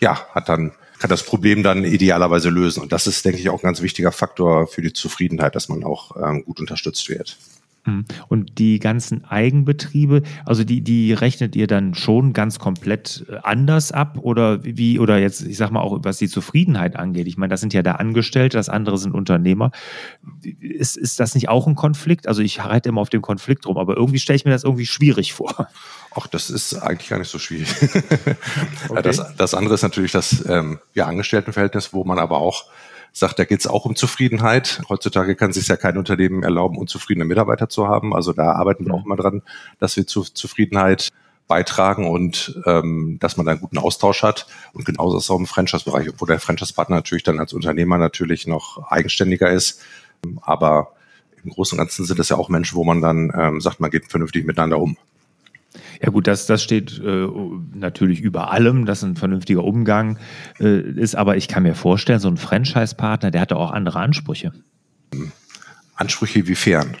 ja, 0.00 0.26
hat 0.34 0.50
dann 0.50 0.72
kann 0.98 1.10
das 1.10 1.22
Problem 1.22 1.62
dann 1.62 1.84
idealerweise 1.84 2.48
lösen. 2.48 2.82
Und 2.82 2.92
das 2.92 3.06
ist, 3.06 3.24
denke 3.24 3.38
ich, 3.38 3.48
auch 3.48 3.62
ein 3.62 3.66
ganz 3.66 3.82
wichtiger 3.82 4.12
Faktor 4.12 4.66
für 4.66 4.82
die 4.82 4.92
Zufriedenheit, 4.92 5.54
dass 5.54 5.68
man 5.68 5.84
auch 5.84 6.16
ähm, 6.16 6.44
gut 6.44 6.60
unterstützt 6.60 7.08
wird. 7.08 7.36
Mhm. 7.86 8.04
Und 8.28 8.58
die 8.58 8.78
ganzen 8.78 9.24
Eigenbetriebe, 9.24 10.22
also 10.44 10.64
die, 10.64 10.82
die 10.82 11.12
rechnet 11.12 11.56
ihr 11.56 11.66
dann 11.66 11.94
schon 11.94 12.32
ganz 12.32 12.58
komplett 12.58 13.24
äh, 13.28 13.36
anders 13.42 13.92
ab 13.92 14.18
oder 14.20 14.64
wie, 14.64 14.98
oder 14.98 15.18
jetzt, 15.18 15.42
ich 15.42 15.56
sag 15.56 15.70
mal 15.70 15.80
auch, 15.80 15.98
was 16.02 16.18
die 16.18 16.28
Zufriedenheit 16.28 16.96
angeht. 16.96 17.26
Ich 17.26 17.36
meine, 17.36 17.50
das 17.50 17.60
sind 17.60 17.72
ja 17.72 17.82
da 17.82 17.92
Angestellte, 17.92 18.56
das 18.56 18.68
andere 18.68 18.98
sind 18.98 19.14
Unternehmer. 19.14 19.70
Ist, 20.60 20.96
ist 20.96 21.20
das 21.20 21.34
nicht 21.34 21.48
auch 21.48 21.66
ein 21.66 21.76
Konflikt? 21.76 22.28
Also 22.28 22.42
ich 22.42 22.62
reite 22.64 22.88
immer 22.88 23.00
auf 23.00 23.10
dem 23.10 23.22
Konflikt 23.22 23.66
rum, 23.66 23.78
aber 23.78 23.96
irgendwie 23.96 24.18
stelle 24.18 24.36
ich 24.36 24.44
mir 24.44 24.50
das 24.50 24.64
irgendwie 24.64 24.86
schwierig 24.86 25.32
vor. 25.32 25.68
Ach, 26.14 26.26
das 26.26 26.50
ist 26.50 26.74
eigentlich 26.74 27.08
gar 27.08 27.18
nicht 27.18 27.30
so 27.30 27.38
schwierig. 27.38 27.68
okay. 28.88 29.02
das, 29.02 29.36
das 29.36 29.54
andere 29.54 29.74
ist 29.74 29.82
natürlich 29.82 30.12
das 30.12 30.44
ähm, 30.48 30.78
ja, 30.94 31.06
Angestelltenverhältnis, 31.06 31.92
wo 31.92 32.04
man 32.04 32.18
aber 32.18 32.38
auch 32.38 32.64
sagt, 33.18 33.38
da 33.38 33.44
geht 33.44 33.60
es 33.60 33.66
auch 33.66 33.86
um 33.86 33.96
Zufriedenheit. 33.96 34.82
Heutzutage 34.90 35.36
kann 35.36 35.52
sich 35.52 35.68
ja 35.68 35.76
kein 35.76 35.96
Unternehmen 35.96 36.42
erlauben, 36.42 36.76
unzufriedene 36.76 37.24
Mitarbeiter 37.24 37.68
zu 37.68 37.88
haben. 37.88 38.14
Also 38.14 38.34
da 38.34 38.52
arbeiten 38.52 38.84
wir 38.84 38.92
auch 38.92 39.06
mal 39.06 39.16
dran, 39.16 39.42
dass 39.78 39.96
wir 39.96 40.06
zu 40.06 40.22
Zufriedenheit 40.22 41.08
beitragen 41.48 42.06
und 42.06 42.60
ähm, 42.66 43.16
dass 43.20 43.38
man 43.38 43.46
da 43.46 43.52
einen 43.52 43.60
guten 43.62 43.78
Austausch 43.78 44.22
hat. 44.22 44.46
Und 44.74 44.84
genauso 44.84 45.16
ist 45.16 45.24
es 45.24 45.30
auch 45.30 45.38
im 45.38 45.46
Franchise-Bereich, 45.46 46.10
obwohl 46.10 46.28
der 46.28 46.40
Franchise-Partner 46.40 46.96
natürlich 46.96 47.24
dann 47.24 47.40
als 47.40 47.54
Unternehmer 47.54 47.96
natürlich 47.96 48.46
noch 48.46 48.90
eigenständiger 48.90 49.50
ist. 49.50 49.80
Aber 50.42 50.92
im 51.42 51.50
Großen 51.50 51.78
und 51.78 51.84
Ganzen 51.84 52.04
sind 52.04 52.18
es 52.20 52.28
ja 52.28 52.36
auch 52.36 52.50
Menschen, 52.50 52.76
wo 52.76 52.84
man 52.84 53.00
dann 53.00 53.32
ähm, 53.34 53.60
sagt, 53.62 53.80
man 53.80 53.90
geht 53.90 54.10
vernünftig 54.10 54.44
miteinander 54.44 54.78
um. 54.78 54.98
Ja 56.02 56.10
gut, 56.10 56.26
das, 56.26 56.46
das 56.46 56.62
steht 56.62 57.00
äh, 57.04 57.26
natürlich 57.74 58.20
über 58.20 58.52
allem, 58.52 58.86
dass 58.86 59.02
ein 59.02 59.16
vernünftiger 59.16 59.64
Umgang 59.64 60.18
äh, 60.60 60.80
ist, 60.80 61.14
aber 61.14 61.36
ich 61.36 61.48
kann 61.48 61.62
mir 61.62 61.74
vorstellen, 61.74 62.20
so 62.20 62.28
ein 62.28 62.36
Franchise-Partner, 62.36 63.30
der 63.30 63.40
hat 63.40 63.52
auch 63.52 63.70
andere 63.70 63.98
Ansprüche. 64.00 64.52
Ansprüche 65.94 66.46
wiefern? 66.46 66.96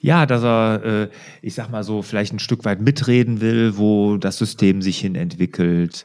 Ja, 0.00 0.26
dass 0.26 0.42
er, 0.42 0.84
äh, 0.84 1.08
ich 1.42 1.54
sag 1.54 1.70
mal 1.70 1.84
so, 1.84 2.02
vielleicht 2.02 2.32
ein 2.32 2.40
Stück 2.40 2.64
weit 2.64 2.80
mitreden 2.80 3.40
will, 3.40 3.76
wo 3.76 4.16
das 4.16 4.36
System 4.36 4.82
sich 4.82 4.98
hin 4.98 5.14
entwickelt. 5.14 6.04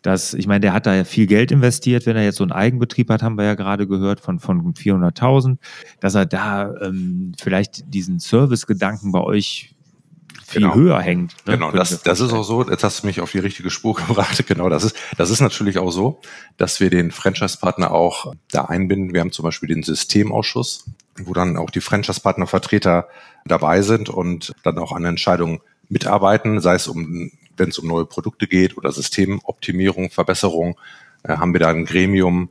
Das, 0.00 0.34
ich 0.34 0.46
meine, 0.46 0.60
der 0.60 0.72
hat 0.72 0.86
da 0.86 1.04
viel 1.04 1.26
Geld 1.26 1.50
investiert, 1.50 2.06
wenn 2.06 2.16
er 2.16 2.24
jetzt 2.24 2.36
so 2.36 2.44
einen 2.44 2.52
Eigenbetrieb 2.52 3.10
hat, 3.10 3.22
haben 3.22 3.36
wir 3.36 3.44
ja 3.44 3.54
gerade 3.54 3.86
gehört, 3.86 4.20
von, 4.20 4.38
von 4.40 4.74
400.000, 4.74 5.58
dass 6.00 6.14
er 6.14 6.26
da 6.26 6.74
ähm, 6.82 7.32
vielleicht 7.40 7.92
diesen 7.92 8.20
Service-Gedanken 8.20 9.12
bei 9.12 9.20
euch 9.20 9.74
viel 10.46 10.62
genau. 10.62 10.74
höher 10.74 11.00
hängt. 11.00 11.34
Ne? 11.46 11.54
Genau, 11.54 11.70
das, 11.70 12.02
das 12.02 12.20
ist 12.20 12.32
auch 12.32 12.42
so. 12.42 12.68
Jetzt 12.68 12.84
hast 12.84 13.02
du 13.02 13.06
mich 13.06 13.20
auf 13.20 13.32
die 13.32 13.38
richtige 13.38 13.70
Spur 13.70 13.94
gebracht. 14.06 14.44
Genau, 14.46 14.68
das 14.68 14.84
ist, 14.84 14.96
das 15.16 15.30
ist 15.30 15.40
natürlich 15.40 15.78
auch 15.78 15.90
so, 15.90 16.20
dass 16.56 16.80
wir 16.80 16.90
den 16.90 17.10
Franchise-Partner 17.10 17.90
auch 17.90 18.34
da 18.50 18.66
einbinden. 18.66 19.12
Wir 19.12 19.20
haben 19.20 19.32
zum 19.32 19.44
Beispiel 19.44 19.68
den 19.68 19.82
Systemausschuss, 19.82 20.86
wo 21.18 21.32
dann 21.32 21.56
auch 21.56 21.70
die 21.70 21.80
Franchise-Partner-Vertreter 21.80 23.08
dabei 23.44 23.82
sind 23.82 24.08
und 24.08 24.52
dann 24.62 24.78
auch 24.78 24.92
an 24.92 25.04
Entscheidungen 25.04 25.60
mitarbeiten, 25.88 26.60
sei 26.60 26.74
es 26.74 26.88
um, 26.88 27.30
wenn 27.56 27.68
es 27.68 27.78
um 27.78 27.86
neue 27.86 28.06
Produkte 28.06 28.46
geht 28.46 28.76
oder 28.76 28.92
Systemoptimierung, 28.92 30.10
Verbesserung, 30.10 30.78
äh, 31.22 31.36
haben 31.36 31.52
wir 31.52 31.60
da 31.60 31.68
ein 31.68 31.84
Gremium, 31.84 32.50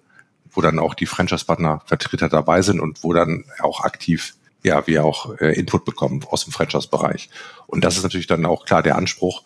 wo 0.52 0.62
dann 0.62 0.80
auch 0.80 0.94
die 0.94 1.06
Franchise-Partner-Vertreter 1.06 2.30
dabei 2.30 2.62
sind 2.62 2.80
und 2.80 3.04
wo 3.04 3.14
dann 3.14 3.46
auch 3.62 3.82
aktiv 3.82 4.36
ja, 4.64 4.86
wir 4.88 5.04
auch 5.06 5.40
äh, 5.40 5.54
Input 5.58 5.86
bekommen 5.86 6.24
aus 6.30 6.44
dem 6.44 6.54
Franchise-Bereich. 6.54 7.30
Und 7.68 7.84
das 7.84 7.98
ist 7.98 8.04
natürlich 8.04 8.28
dann 8.28 8.46
auch 8.46 8.66
klar 8.66 8.84
der 8.84 8.96
Anspruch. 8.96 9.44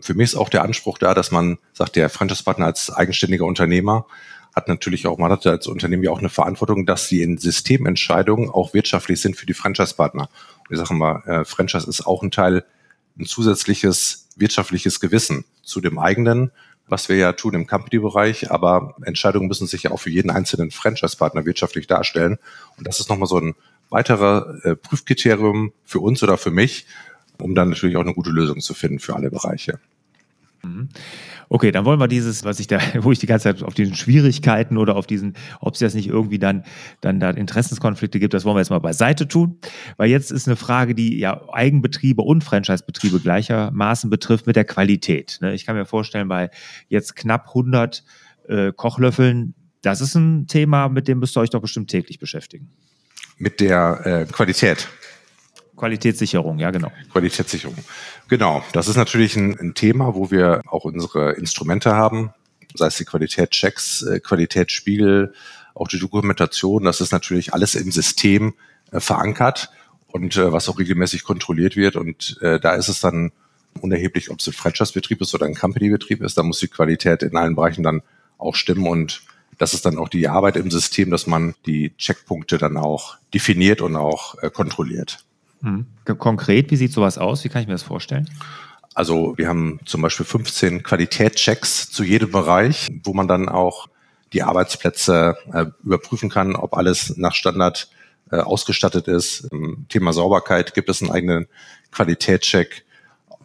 Für 0.00 0.14
mich 0.14 0.30
ist 0.30 0.36
auch 0.36 0.48
der 0.48 0.62
Anspruch 0.62 0.98
da, 0.98 1.14
dass 1.14 1.30
man 1.30 1.58
sagt, 1.72 1.96
der 1.96 2.08
Franchise-Partner 2.08 2.66
als 2.66 2.90
eigenständiger 2.90 3.44
Unternehmer 3.44 4.06
hat 4.54 4.68
natürlich 4.68 5.06
auch, 5.06 5.18
man 5.18 5.32
hat 5.32 5.46
als 5.46 5.66
Unternehmen 5.66 6.04
ja 6.04 6.10
auch 6.10 6.20
eine 6.20 6.28
Verantwortung, 6.28 6.86
dass 6.86 7.08
sie 7.08 7.22
in 7.22 7.38
Systementscheidungen 7.38 8.50
auch 8.50 8.72
wirtschaftlich 8.72 9.20
sind 9.20 9.36
für 9.36 9.46
die 9.46 9.54
Franchise-Partner. 9.54 10.28
Und 10.68 10.70
ich 10.70 10.78
sage 10.78 10.94
mal, 10.94 11.22
äh, 11.26 11.44
Franchise 11.44 11.88
ist 11.88 12.06
auch 12.06 12.22
ein 12.22 12.30
Teil, 12.30 12.64
ein 13.18 13.26
zusätzliches 13.26 14.28
wirtschaftliches 14.36 15.00
Gewissen 15.00 15.44
zu 15.62 15.80
dem 15.80 15.98
eigenen, 15.98 16.52
was 16.86 17.08
wir 17.08 17.16
ja 17.16 17.32
tun 17.32 17.54
im 17.54 17.66
Company-Bereich, 17.66 18.50
aber 18.50 18.94
Entscheidungen 19.02 19.48
müssen 19.48 19.66
sich 19.66 19.84
ja 19.84 19.90
auch 19.90 20.00
für 20.00 20.10
jeden 20.10 20.30
einzelnen 20.30 20.70
Franchise-Partner 20.70 21.44
wirtschaftlich 21.46 21.86
darstellen. 21.86 22.38
Und 22.76 22.86
das 22.86 23.00
ist 23.00 23.08
nochmal 23.08 23.28
so 23.28 23.38
ein 23.38 23.54
weiterer 23.90 24.64
äh, 24.64 24.76
Prüfkriterium 24.76 25.72
für 25.84 26.00
uns 26.00 26.22
oder 26.22 26.36
für 26.36 26.50
mich, 26.50 26.86
um 27.40 27.54
dann 27.54 27.70
natürlich 27.70 27.96
auch 27.96 28.02
eine 28.02 28.14
gute 28.14 28.30
Lösung 28.30 28.60
zu 28.60 28.74
finden 28.74 28.98
für 28.98 29.14
alle 29.14 29.30
Bereiche. 29.30 29.78
Mhm. 30.64 30.88
Okay, 31.48 31.70
dann 31.70 31.84
wollen 31.84 32.00
wir 32.00 32.08
dieses, 32.08 32.44
was 32.44 32.58
ich 32.58 32.66
da, 32.66 32.78
wo 33.00 33.12
ich 33.12 33.18
die 33.18 33.26
ganze 33.26 33.44
Zeit 33.44 33.62
auf 33.62 33.74
diesen 33.74 33.94
Schwierigkeiten 33.94 34.76
oder 34.76 34.96
auf 34.96 35.06
diesen, 35.06 35.34
ob 35.60 35.74
es 35.74 35.80
das 35.80 35.94
nicht 35.94 36.08
irgendwie 36.08 36.38
dann, 36.38 36.64
dann 37.00 37.20
da 37.20 37.30
Interessenskonflikte 37.30 38.18
gibt, 38.18 38.34
das 38.34 38.44
wollen 38.44 38.56
wir 38.56 38.60
jetzt 38.60 38.70
mal 38.70 38.78
beiseite 38.80 39.28
tun. 39.28 39.58
Weil 39.96 40.10
jetzt 40.10 40.32
ist 40.32 40.48
eine 40.48 40.56
Frage, 40.56 40.94
die 40.94 41.18
ja 41.18 41.42
Eigenbetriebe 41.52 42.22
und 42.22 42.42
Franchisebetriebe 42.44 43.20
gleichermaßen 43.20 44.10
betrifft 44.10 44.46
mit 44.46 44.56
der 44.56 44.64
Qualität. 44.64 45.38
Ne? 45.40 45.54
Ich 45.54 45.66
kann 45.66 45.76
mir 45.76 45.86
vorstellen, 45.86 46.28
bei 46.28 46.50
jetzt 46.88 47.16
knapp 47.16 47.48
100 47.48 48.04
äh, 48.48 48.72
Kochlöffeln, 48.72 49.54
das 49.82 50.00
ist 50.00 50.14
ein 50.14 50.46
Thema, 50.46 50.88
mit 50.88 51.08
dem 51.08 51.18
müsst 51.18 51.36
ihr 51.36 51.40
euch 51.40 51.50
doch 51.50 51.60
bestimmt 51.60 51.90
täglich 51.90 52.18
beschäftigen 52.18 52.70
mit 53.38 53.60
der 53.60 54.26
äh, 54.28 54.32
Qualität. 54.32 54.88
Qualitätssicherung, 55.76 56.58
ja, 56.58 56.70
genau. 56.70 56.92
Qualitätssicherung. 57.12 57.76
Genau. 58.28 58.62
Das 58.72 58.88
ist 58.88 58.96
natürlich 58.96 59.36
ein, 59.36 59.58
ein 59.58 59.74
Thema, 59.74 60.14
wo 60.14 60.30
wir 60.30 60.62
auch 60.66 60.84
unsere 60.84 61.32
Instrumente 61.32 61.94
haben, 61.94 62.32
sei 62.74 62.86
es 62.86 62.96
die 62.96 63.04
Qualitätschecks, 63.04 64.02
äh, 64.02 64.20
Qualitätsspiegel, 64.20 65.34
auch 65.74 65.88
die 65.88 65.98
Dokumentation. 65.98 66.84
Das 66.84 67.00
ist 67.00 67.12
natürlich 67.12 67.52
alles 67.52 67.74
im 67.74 67.90
System 67.90 68.54
äh, 68.92 69.00
verankert 69.00 69.70
und 70.06 70.36
äh, 70.36 70.52
was 70.52 70.68
auch 70.68 70.78
regelmäßig 70.78 71.24
kontrolliert 71.24 71.76
wird. 71.76 71.96
Und 71.96 72.38
äh, 72.40 72.60
da 72.60 72.74
ist 72.74 72.88
es 72.88 73.00
dann 73.00 73.32
unerheblich, 73.80 74.30
ob 74.30 74.38
es 74.38 74.46
ein 74.46 74.52
Franchise-Betrieb 74.52 75.20
ist 75.20 75.34
oder 75.34 75.46
ein 75.46 75.56
Company-Betrieb 75.56 76.22
ist. 76.22 76.38
Da 76.38 76.44
muss 76.44 76.60
die 76.60 76.68
Qualität 76.68 77.22
in 77.24 77.36
allen 77.36 77.56
Bereichen 77.56 77.82
dann 77.82 78.02
auch 78.38 78.54
stimmen 78.54 78.86
und 78.86 79.22
das 79.58 79.74
ist 79.74 79.84
dann 79.86 79.98
auch 79.98 80.08
die 80.08 80.28
Arbeit 80.28 80.56
im 80.56 80.70
System, 80.70 81.10
dass 81.10 81.26
man 81.26 81.54
die 81.66 81.96
Checkpunkte 81.96 82.58
dann 82.58 82.76
auch 82.76 83.16
definiert 83.32 83.80
und 83.80 83.96
auch 83.96 84.36
äh, 84.42 84.50
kontrolliert. 84.50 85.24
Mhm. 85.60 85.86
Konkret, 86.18 86.70
wie 86.70 86.76
sieht 86.76 86.92
sowas 86.92 87.18
aus? 87.18 87.44
Wie 87.44 87.48
kann 87.48 87.62
ich 87.62 87.68
mir 87.68 87.74
das 87.74 87.82
vorstellen? 87.82 88.28
Also 88.94 89.34
wir 89.36 89.48
haben 89.48 89.80
zum 89.84 90.02
Beispiel 90.02 90.26
15 90.26 90.82
Qualitätschecks 90.82 91.90
zu 91.90 92.04
jedem 92.04 92.30
Bereich, 92.30 92.88
wo 93.02 93.12
man 93.12 93.26
dann 93.26 93.48
auch 93.48 93.88
die 94.32 94.42
Arbeitsplätze 94.42 95.36
äh, 95.52 95.66
überprüfen 95.84 96.30
kann, 96.30 96.54
ob 96.54 96.76
alles 96.76 97.16
nach 97.16 97.34
Standard 97.34 97.88
äh, 98.30 98.36
ausgestattet 98.36 99.08
ist. 99.08 99.48
Im 99.52 99.86
Thema 99.88 100.12
Sauberkeit 100.12 100.74
gibt 100.74 100.88
es 100.88 101.02
einen 101.02 101.10
eigenen 101.10 101.46
Qualitätscheck. 101.90 102.84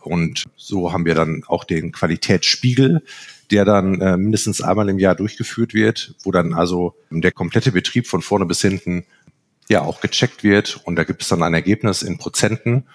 Und 0.01 0.45
so 0.55 0.93
haben 0.93 1.05
wir 1.05 1.15
dann 1.15 1.43
auch 1.47 1.63
den 1.63 1.91
Qualitätsspiegel, 1.91 3.03
der 3.51 3.65
dann 3.65 3.99
äh, 4.01 4.17
mindestens 4.17 4.61
einmal 4.61 4.89
im 4.89 4.99
Jahr 4.99 5.15
durchgeführt 5.15 5.73
wird, 5.73 6.15
wo 6.23 6.31
dann 6.31 6.53
also 6.53 6.95
der 7.09 7.31
komplette 7.31 7.71
Betrieb 7.71 8.07
von 8.07 8.21
vorne 8.21 8.45
bis 8.45 8.61
hinten 8.61 9.05
ja 9.69 9.81
auch 9.81 10.01
gecheckt 10.01 10.43
wird 10.43 10.81
und 10.83 10.95
da 10.95 11.03
gibt 11.03 11.21
es 11.21 11.29
dann 11.29 11.43
ein 11.43 11.53
Ergebnis 11.53 12.01
in 12.01 12.17
Prozenten 12.17 12.85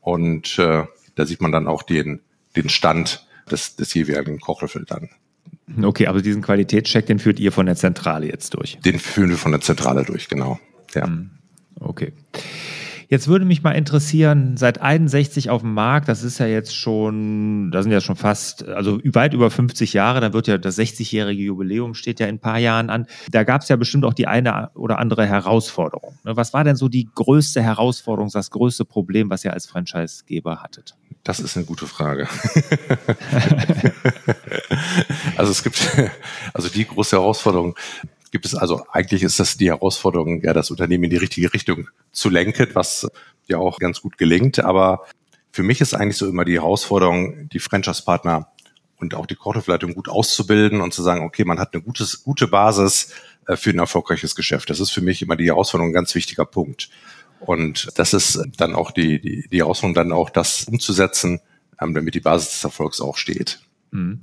und 0.00 0.58
äh, 0.58 0.84
da 1.14 1.26
sieht 1.26 1.40
man 1.40 1.52
dann 1.52 1.66
auch 1.66 1.82
den, 1.82 2.20
den 2.56 2.68
Stand 2.68 3.26
des, 3.50 3.76
des 3.76 3.94
jeweiligen 3.94 4.40
Kochlöffel 4.40 4.84
dann. 4.84 5.10
Okay, 5.82 6.06
aber 6.08 6.20
diesen 6.20 6.42
Qualitätscheck, 6.42 7.06
den 7.06 7.18
führt 7.18 7.40
ihr 7.40 7.52
von 7.52 7.66
der 7.66 7.76
Zentrale 7.76 8.26
jetzt 8.26 8.54
durch? 8.54 8.78
Den 8.84 8.98
führen 8.98 9.30
wir 9.30 9.38
von 9.38 9.52
der 9.52 9.60
Zentrale 9.60 10.04
durch, 10.04 10.28
genau. 10.28 10.58
Ja. 10.94 11.06
Hm, 11.06 11.30
okay. 11.80 12.12
Jetzt 13.08 13.28
würde 13.28 13.44
mich 13.44 13.62
mal 13.62 13.72
interessieren, 13.72 14.56
seit 14.56 14.80
61 14.80 15.50
auf 15.50 15.62
dem 15.62 15.74
Markt, 15.74 16.08
das 16.08 16.22
ist 16.22 16.38
ja 16.38 16.46
jetzt 16.46 16.74
schon, 16.76 17.70
da 17.70 17.82
sind 17.82 17.92
ja 17.92 18.00
schon 18.00 18.16
fast, 18.16 18.66
also 18.68 18.98
weit 19.04 19.34
über 19.34 19.50
50 19.50 19.92
Jahre, 19.92 20.20
da 20.20 20.32
wird 20.32 20.46
ja 20.46 20.58
das 20.58 20.78
60-jährige 20.78 21.42
Jubiläum 21.42 21.94
steht 21.94 22.20
ja 22.20 22.26
in 22.26 22.36
ein 22.36 22.40
paar 22.40 22.58
Jahren 22.58 22.90
an. 22.90 23.06
Da 23.30 23.44
gab 23.44 23.62
es 23.62 23.68
ja 23.68 23.76
bestimmt 23.76 24.04
auch 24.04 24.14
die 24.14 24.26
eine 24.26 24.70
oder 24.74 24.98
andere 24.98 25.26
Herausforderung. 25.26 26.14
Ne? 26.24 26.36
Was 26.36 26.52
war 26.52 26.64
denn 26.64 26.76
so 26.76 26.88
die 26.88 27.08
größte 27.14 27.62
Herausforderung, 27.62 28.30
das 28.32 28.50
größte 28.50 28.84
Problem, 28.84 29.30
was 29.30 29.44
ihr 29.44 29.52
als 29.52 29.66
Franchisegeber 29.66 30.62
hattet? 30.62 30.94
Das 31.22 31.40
ist 31.40 31.56
eine 31.56 31.64
gute 31.64 31.86
Frage. 31.86 32.28
also 35.36 35.50
es 35.50 35.62
gibt, 35.62 35.90
also 36.52 36.68
die 36.68 36.86
große 36.86 37.16
Herausforderung, 37.16 37.74
gibt 38.34 38.46
es 38.46 38.56
also 38.56 38.84
eigentlich 38.90 39.22
ist 39.22 39.38
das 39.38 39.56
die 39.56 39.68
Herausforderung, 39.68 40.42
ja, 40.42 40.52
das 40.52 40.72
Unternehmen 40.72 41.04
in 41.04 41.10
die 41.10 41.18
richtige 41.18 41.54
Richtung 41.54 41.88
zu 42.10 42.28
lenken, 42.28 42.66
was 42.72 43.06
ja 43.46 43.58
auch 43.58 43.78
ganz 43.78 44.00
gut 44.00 44.18
gelingt. 44.18 44.58
Aber 44.58 45.06
für 45.52 45.62
mich 45.62 45.80
ist 45.80 45.94
eigentlich 45.94 46.16
so 46.16 46.28
immer 46.28 46.44
die 46.44 46.54
Herausforderung, 46.54 47.48
die 47.50 47.60
Franchise-Partner 47.60 48.48
und 48.96 49.14
auch 49.14 49.26
die 49.26 49.36
Korthofleitung 49.36 49.94
gut 49.94 50.08
auszubilden 50.08 50.80
und 50.80 50.92
zu 50.92 51.00
sagen, 51.00 51.24
okay, 51.24 51.44
man 51.44 51.60
hat 51.60 51.74
eine 51.74 51.82
gutes, 51.84 52.24
gute 52.24 52.48
Basis 52.48 53.12
äh, 53.46 53.54
für 53.54 53.70
ein 53.70 53.78
erfolgreiches 53.78 54.34
Geschäft. 54.34 54.68
Das 54.68 54.80
ist 54.80 54.90
für 54.90 55.00
mich 55.00 55.22
immer 55.22 55.36
die 55.36 55.46
Herausforderung 55.46 55.92
ein 55.92 55.94
ganz 55.94 56.12
wichtiger 56.16 56.44
Punkt. 56.44 56.90
Und 57.38 57.88
das 57.94 58.14
ist 58.14 58.42
dann 58.56 58.74
auch 58.74 58.90
die, 58.90 59.20
die, 59.20 59.46
die 59.48 59.58
Herausforderung, 59.58 59.94
dann 59.94 60.12
auch 60.12 60.28
das 60.28 60.64
umzusetzen, 60.64 61.38
ähm, 61.80 61.94
damit 61.94 62.16
die 62.16 62.20
Basis 62.20 62.50
des 62.50 62.64
Erfolgs 62.64 63.00
auch 63.00 63.16
steht. 63.16 63.60
Mhm 63.92 64.22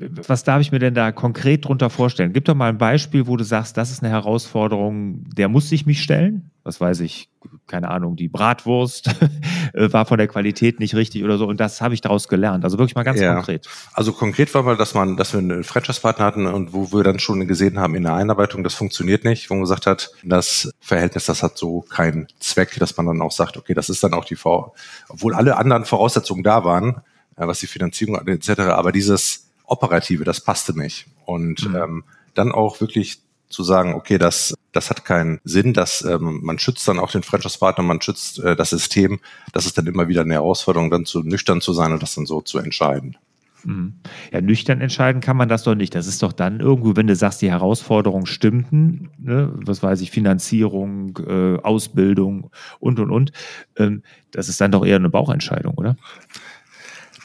was 0.00 0.44
darf 0.44 0.60
ich 0.60 0.70
mir 0.70 0.78
denn 0.78 0.94
da 0.94 1.12
konkret 1.12 1.64
drunter 1.64 1.90
vorstellen? 1.90 2.32
Gib 2.32 2.44
doch 2.44 2.54
mal 2.54 2.68
ein 2.68 2.78
Beispiel, 2.78 3.26
wo 3.26 3.36
du 3.36 3.44
sagst, 3.44 3.76
das 3.76 3.90
ist 3.90 4.02
eine 4.02 4.12
Herausforderung, 4.12 5.24
der 5.34 5.48
muss 5.48 5.70
ich 5.72 5.86
mich 5.86 6.02
stellen. 6.02 6.50
Was 6.62 6.80
weiß 6.80 7.00
ich, 7.00 7.30
keine 7.66 7.88
Ahnung, 7.88 8.14
die 8.14 8.28
Bratwurst 8.28 9.08
äh, 9.72 9.92
war 9.92 10.04
von 10.04 10.18
der 10.18 10.28
Qualität 10.28 10.80
nicht 10.80 10.94
richtig 10.94 11.24
oder 11.24 11.38
so. 11.38 11.46
Und 11.46 11.58
das 11.60 11.80
habe 11.80 11.94
ich 11.94 12.00
daraus 12.00 12.28
gelernt. 12.28 12.64
Also 12.64 12.78
wirklich 12.78 12.94
mal 12.94 13.04
ganz 13.04 13.20
ja. 13.20 13.34
konkret. 13.34 13.68
Also 13.94 14.12
konkret 14.12 14.52
war 14.54 14.62
mal, 14.62 14.76
dass 14.76 14.94
man, 14.94 15.16
dass 15.16 15.32
wir 15.32 15.40
einen 15.40 15.64
Franchise-Partner 15.64 16.24
hatten 16.24 16.46
und 16.46 16.72
wo 16.72 16.92
wir 16.92 17.02
dann 17.02 17.18
schon 17.18 17.46
gesehen 17.48 17.78
haben 17.78 17.94
in 17.94 18.02
der 18.02 18.14
Einarbeitung, 18.14 18.62
das 18.62 18.74
funktioniert 18.74 19.24
nicht, 19.24 19.48
wo 19.48 19.54
man 19.54 19.62
gesagt 19.62 19.86
hat, 19.86 20.10
das 20.22 20.70
Verhältnis, 20.80 21.24
das 21.24 21.42
hat 21.42 21.56
so 21.56 21.80
keinen 21.80 22.28
Zweck, 22.38 22.76
dass 22.78 22.96
man 22.96 23.06
dann 23.06 23.22
auch 23.22 23.32
sagt, 23.32 23.56
okay, 23.56 23.74
das 23.74 23.88
ist 23.88 24.04
dann 24.04 24.12
auch 24.12 24.26
die 24.26 24.36
V, 24.36 24.74
obwohl 25.08 25.34
alle 25.34 25.56
anderen 25.56 25.86
Voraussetzungen 25.86 26.42
da 26.42 26.64
waren, 26.64 27.00
äh, 27.36 27.46
was 27.46 27.60
die 27.60 27.66
Finanzierung 27.66 28.16
etc. 28.26 28.60
Aber 28.60 28.92
dieses 28.92 29.47
Operative, 29.68 30.24
das 30.24 30.40
passte 30.40 30.78
nicht. 30.78 31.06
Und 31.24 31.68
mhm. 31.68 31.76
ähm, 31.76 32.04
dann 32.34 32.52
auch 32.52 32.80
wirklich 32.80 33.20
zu 33.48 33.62
sagen, 33.62 33.94
okay, 33.94 34.18
das, 34.18 34.54
das 34.72 34.90
hat 34.90 35.04
keinen 35.04 35.40
Sinn, 35.44 35.72
dass 35.72 36.02
ähm, 36.04 36.40
man 36.42 36.58
schützt 36.58 36.86
dann 36.86 36.98
auch 36.98 37.10
den 37.10 37.22
Franchise-Partner, 37.22 37.82
man 37.82 38.00
schützt 38.00 38.38
äh, 38.40 38.56
das 38.56 38.70
System. 38.70 39.20
Das 39.52 39.66
ist 39.66 39.78
dann 39.78 39.86
immer 39.86 40.08
wieder 40.08 40.20
eine 40.22 40.34
Herausforderung, 40.34 40.90
dann 40.90 41.06
zu 41.06 41.22
nüchtern 41.22 41.60
zu 41.60 41.72
sein 41.72 41.92
und 41.92 42.02
das 42.02 42.14
dann 42.14 42.26
so 42.26 42.40
zu 42.40 42.58
entscheiden. 42.58 43.16
Mhm. 43.64 43.94
Ja, 44.32 44.40
nüchtern 44.40 44.80
entscheiden 44.80 45.20
kann 45.20 45.36
man 45.36 45.48
das 45.48 45.64
doch 45.64 45.74
nicht. 45.74 45.94
Das 45.94 46.06
ist 46.06 46.22
doch 46.22 46.32
dann 46.32 46.60
irgendwo, 46.60 46.96
wenn 46.96 47.06
du 47.06 47.16
sagst, 47.16 47.42
die 47.42 47.50
Herausforderungen 47.50 48.26
stimmten, 48.26 49.10
ne, 49.18 49.52
was 49.54 49.82
weiß 49.82 50.00
ich, 50.00 50.10
Finanzierung, 50.10 51.18
äh, 51.26 51.56
Ausbildung 51.62 52.50
und 52.78 53.00
und 53.00 53.10
und, 53.10 53.32
ähm, 53.76 54.02
das 54.30 54.48
ist 54.48 54.60
dann 54.60 54.72
doch 54.72 54.84
eher 54.84 54.96
eine 54.96 55.10
Bauchentscheidung, 55.10 55.74
oder? 55.74 55.96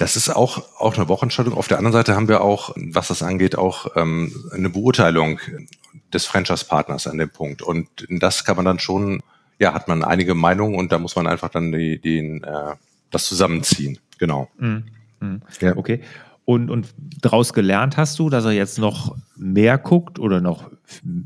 Das 0.04 0.18
ist 0.18 0.30
auch, 0.30 0.66
auch 0.78 0.98
eine 0.98 1.08
Wochenstellung. 1.08 1.54
Auf 1.54 1.70
der 1.70 1.78
anderen 1.78 1.94
Seite 1.94 2.14
haben 2.14 2.28
wir 2.28 2.42
auch, 2.42 2.76
was 2.76 3.08
das 3.08 3.24
angeht, 3.24 3.58
auch 3.58 3.96
ähm, 3.96 4.36
eine 4.52 4.70
Beurteilung 4.70 5.40
des 6.14 6.26
Franchise-Partners 6.26 7.08
an 7.08 7.20
dem 7.20 7.30
Punkt. 7.30 7.62
Und 7.62 7.88
das 8.10 8.44
kann 8.44 8.58
man 8.58 8.66
dann 8.66 8.80
schon, 8.80 9.24
ja, 9.60 9.74
hat 9.74 9.88
man 9.88 10.04
einige 10.04 10.36
Meinungen 10.36 10.76
und 10.76 10.92
da 10.92 11.00
muss 11.00 11.16
man 11.16 11.26
einfach 11.26 11.48
dann 11.48 11.72
die, 11.72 12.00
den, 12.00 12.44
äh, 12.44 12.76
das 13.12 13.24
zusammenziehen. 13.28 13.98
Genau. 14.18 14.50
Mhm. 14.58 14.84
Mhm. 15.22 15.42
Ja. 15.62 15.78
Okay 15.78 16.02
und, 16.46 16.70
und 16.70 16.94
daraus 17.22 17.54
gelernt 17.54 17.98
hast 17.98 18.20
du, 18.20 18.30
dass 18.30 18.44
er 18.46 18.52
jetzt 18.52 18.78
noch 18.78 19.16
mehr 19.36 19.78
guckt 19.78 20.20
oder 20.20 20.42
noch 20.42 20.70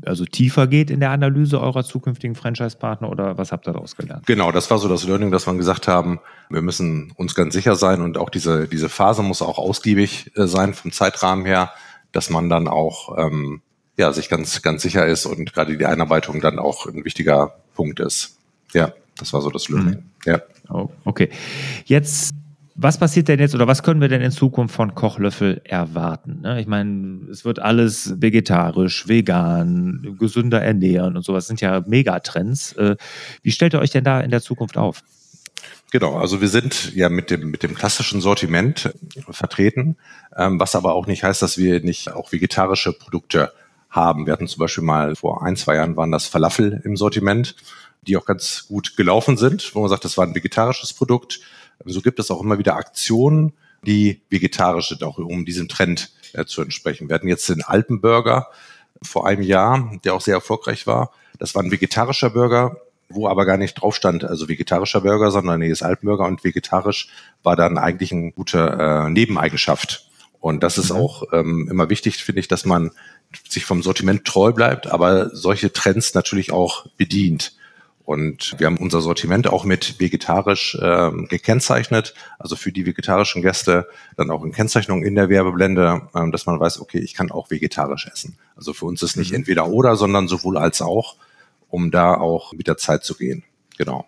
also 0.04 0.24
tiefer 0.24 0.66
geht 0.66 0.90
in 0.90 1.00
der 1.00 1.10
Analyse 1.10 1.60
eurer 1.60 1.84
zukünftigen 1.84 2.36
Franchise-Partner 2.36 3.10
oder 3.10 3.36
was 3.36 3.50
habt 3.52 3.66
ihr 3.66 3.72
daraus 3.72 3.96
gelernt? 3.96 4.26
Genau, 4.26 4.52
das 4.52 4.70
war 4.70 4.78
so 4.78 4.88
das 4.88 5.04
Learning, 5.04 5.30
dass 5.30 5.46
wir 5.46 5.54
gesagt 5.54 5.88
haben, 5.88 6.20
wir 6.48 6.62
müssen 6.62 7.12
uns 7.16 7.34
ganz 7.34 7.54
sicher 7.54 7.74
sein 7.74 8.00
und 8.00 8.16
auch 8.16 8.30
diese, 8.30 8.68
diese 8.68 8.88
Phase 8.88 9.22
muss 9.22 9.42
auch 9.42 9.58
ausgiebig 9.58 10.32
äh, 10.36 10.46
sein 10.46 10.74
vom 10.74 10.92
Zeitrahmen 10.92 11.44
her, 11.44 11.72
dass 12.12 12.30
man 12.30 12.48
dann 12.48 12.68
auch 12.68 13.18
ähm, 13.18 13.60
ja, 13.96 14.12
sich 14.12 14.28
ganz, 14.28 14.62
ganz 14.62 14.82
sicher 14.82 15.06
ist 15.06 15.26
und 15.26 15.52
gerade 15.52 15.76
die 15.76 15.86
Einarbeitung 15.86 16.40
dann 16.40 16.58
auch 16.58 16.86
ein 16.86 17.04
wichtiger 17.04 17.56
Punkt 17.74 17.98
ist. 17.98 18.38
Ja, 18.72 18.92
das 19.18 19.32
war 19.32 19.42
so 19.42 19.50
das 19.50 19.68
Learning. 19.68 19.94
Mhm. 19.94 20.02
Ja. 20.24 20.40
Oh, 20.68 20.88
okay. 21.04 21.30
Jetzt 21.84 22.32
was 22.80 22.96
passiert 22.96 23.26
denn 23.26 23.40
jetzt 23.40 23.56
oder 23.56 23.66
was 23.66 23.82
können 23.82 24.00
wir 24.00 24.06
denn 24.06 24.22
in 24.22 24.30
Zukunft 24.30 24.72
von 24.72 24.94
Kochlöffel 24.94 25.60
erwarten? 25.64 26.42
Ne? 26.42 26.60
Ich 26.60 26.68
meine, 26.68 27.28
es 27.28 27.44
wird 27.44 27.58
alles 27.58 28.14
vegetarisch, 28.22 29.08
vegan, 29.08 30.16
gesünder 30.16 30.62
ernähren 30.62 31.16
und 31.16 31.24
sowas. 31.24 31.48
Sind 31.48 31.60
ja 31.60 31.82
Megatrends. 31.84 32.74
Äh, 32.74 32.94
wie 33.42 33.50
stellt 33.50 33.74
ihr 33.74 33.80
euch 33.80 33.90
denn 33.90 34.04
da 34.04 34.20
in 34.20 34.30
der 34.30 34.40
Zukunft 34.40 34.76
auf? 34.76 35.02
Genau, 35.90 36.18
also 36.18 36.40
wir 36.40 36.48
sind 36.48 36.94
ja 36.94 37.08
mit 37.08 37.30
dem, 37.30 37.50
mit 37.50 37.64
dem 37.64 37.74
klassischen 37.74 38.20
Sortiment 38.20 38.92
vertreten, 39.28 39.96
ähm, 40.36 40.60
was 40.60 40.76
aber 40.76 40.94
auch 40.94 41.06
nicht 41.08 41.24
heißt, 41.24 41.42
dass 41.42 41.58
wir 41.58 41.80
nicht 41.80 42.12
auch 42.12 42.30
vegetarische 42.30 42.92
Produkte 42.92 43.52
haben. 43.90 44.26
Wir 44.26 44.34
hatten 44.34 44.46
zum 44.46 44.60
Beispiel 44.60 44.84
mal 44.84 45.16
vor 45.16 45.42
ein, 45.42 45.56
zwei 45.56 45.74
Jahren 45.74 45.96
waren 45.96 46.12
das 46.12 46.28
Falafel 46.28 46.80
im 46.84 46.96
Sortiment, 46.96 47.56
die 48.02 48.16
auch 48.16 48.24
ganz 48.24 48.66
gut 48.68 48.96
gelaufen 48.96 49.36
sind, 49.36 49.74
wo 49.74 49.80
man 49.80 49.88
sagt, 49.88 50.04
das 50.04 50.16
war 50.16 50.24
ein 50.24 50.36
vegetarisches 50.36 50.92
Produkt 50.92 51.40
so 51.84 52.00
gibt 52.00 52.18
es 52.18 52.30
auch 52.30 52.40
immer 52.40 52.58
wieder 52.58 52.76
Aktionen, 52.76 53.52
die 53.86 54.22
vegetarisch 54.30 54.88
sind, 54.88 55.04
auch 55.04 55.18
um 55.18 55.44
diesem 55.44 55.68
Trend 55.68 56.10
äh, 56.32 56.44
zu 56.44 56.62
entsprechen. 56.62 57.08
Wir 57.08 57.14
hatten 57.14 57.28
jetzt 57.28 57.48
den 57.48 57.62
Alpenburger 57.62 58.48
vor 59.02 59.26
einem 59.26 59.42
Jahr, 59.42 59.92
der 60.04 60.14
auch 60.14 60.20
sehr 60.20 60.34
erfolgreich 60.34 60.86
war. 60.86 61.12
Das 61.38 61.54
war 61.54 61.62
ein 61.62 61.70
vegetarischer 61.70 62.30
Burger, 62.30 62.76
wo 63.08 63.28
aber 63.28 63.46
gar 63.46 63.56
nicht 63.56 63.74
drauf 63.74 63.94
stand, 63.94 64.24
also 64.24 64.48
vegetarischer 64.48 65.00
Burger, 65.02 65.30
sondern 65.30 65.60
nee, 65.60 65.70
ist 65.70 65.82
Alpenburger 65.82 66.26
und 66.26 66.44
vegetarisch 66.44 67.08
war 67.42 67.56
dann 67.56 67.78
eigentlich 67.78 68.12
eine 68.12 68.32
gute 68.32 68.58
äh, 68.58 69.10
Nebeneigenschaft. 69.10 70.08
Und 70.40 70.62
das 70.62 70.78
ist 70.78 70.90
mhm. 70.90 70.96
auch 70.96 71.24
ähm, 71.32 71.68
immer 71.70 71.90
wichtig, 71.90 72.22
finde 72.22 72.40
ich, 72.40 72.48
dass 72.48 72.64
man 72.64 72.90
sich 73.48 73.64
vom 73.64 73.82
Sortiment 73.82 74.24
treu 74.24 74.52
bleibt, 74.52 74.86
aber 74.86 75.34
solche 75.34 75.72
Trends 75.72 76.14
natürlich 76.14 76.52
auch 76.52 76.86
bedient. 76.96 77.56
Und 78.08 78.54
wir 78.56 78.66
haben 78.66 78.78
unser 78.78 79.02
Sortiment 79.02 79.48
auch 79.48 79.66
mit 79.66 80.00
vegetarisch 80.00 80.78
ähm, 80.80 81.26
gekennzeichnet, 81.28 82.14
also 82.38 82.56
für 82.56 82.72
die 82.72 82.86
vegetarischen 82.86 83.42
Gäste 83.42 83.86
dann 84.16 84.30
auch 84.30 84.42
in 84.44 84.52
Kennzeichnung 84.52 85.04
in 85.04 85.14
der 85.14 85.28
Werbeblende, 85.28 86.08
ähm, 86.14 86.32
dass 86.32 86.46
man 86.46 86.58
weiß, 86.58 86.80
okay, 86.80 87.00
ich 87.00 87.12
kann 87.12 87.30
auch 87.30 87.50
vegetarisch 87.50 88.08
essen. 88.10 88.38
Also 88.56 88.72
für 88.72 88.86
uns 88.86 89.02
ist 89.02 89.18
nicht 89.18 89.32
mhm. 89.32 89.40
entweder 89.40 89.66
oder, 89.68 89.94
sondern 89.94 90.26
sowohl 90.26 90.56
als 90.56 90.80
auch, 90.80 91.16
um 91.68 91.90
da 91.90 92.14
auch 92.14 92.54
mit 92.54 92.66
der 92.66 92.78
Zeit 92.78 93.04
zu 93.04 93.14
gehen. 93.14 93.44
Genau. 93.76 94.06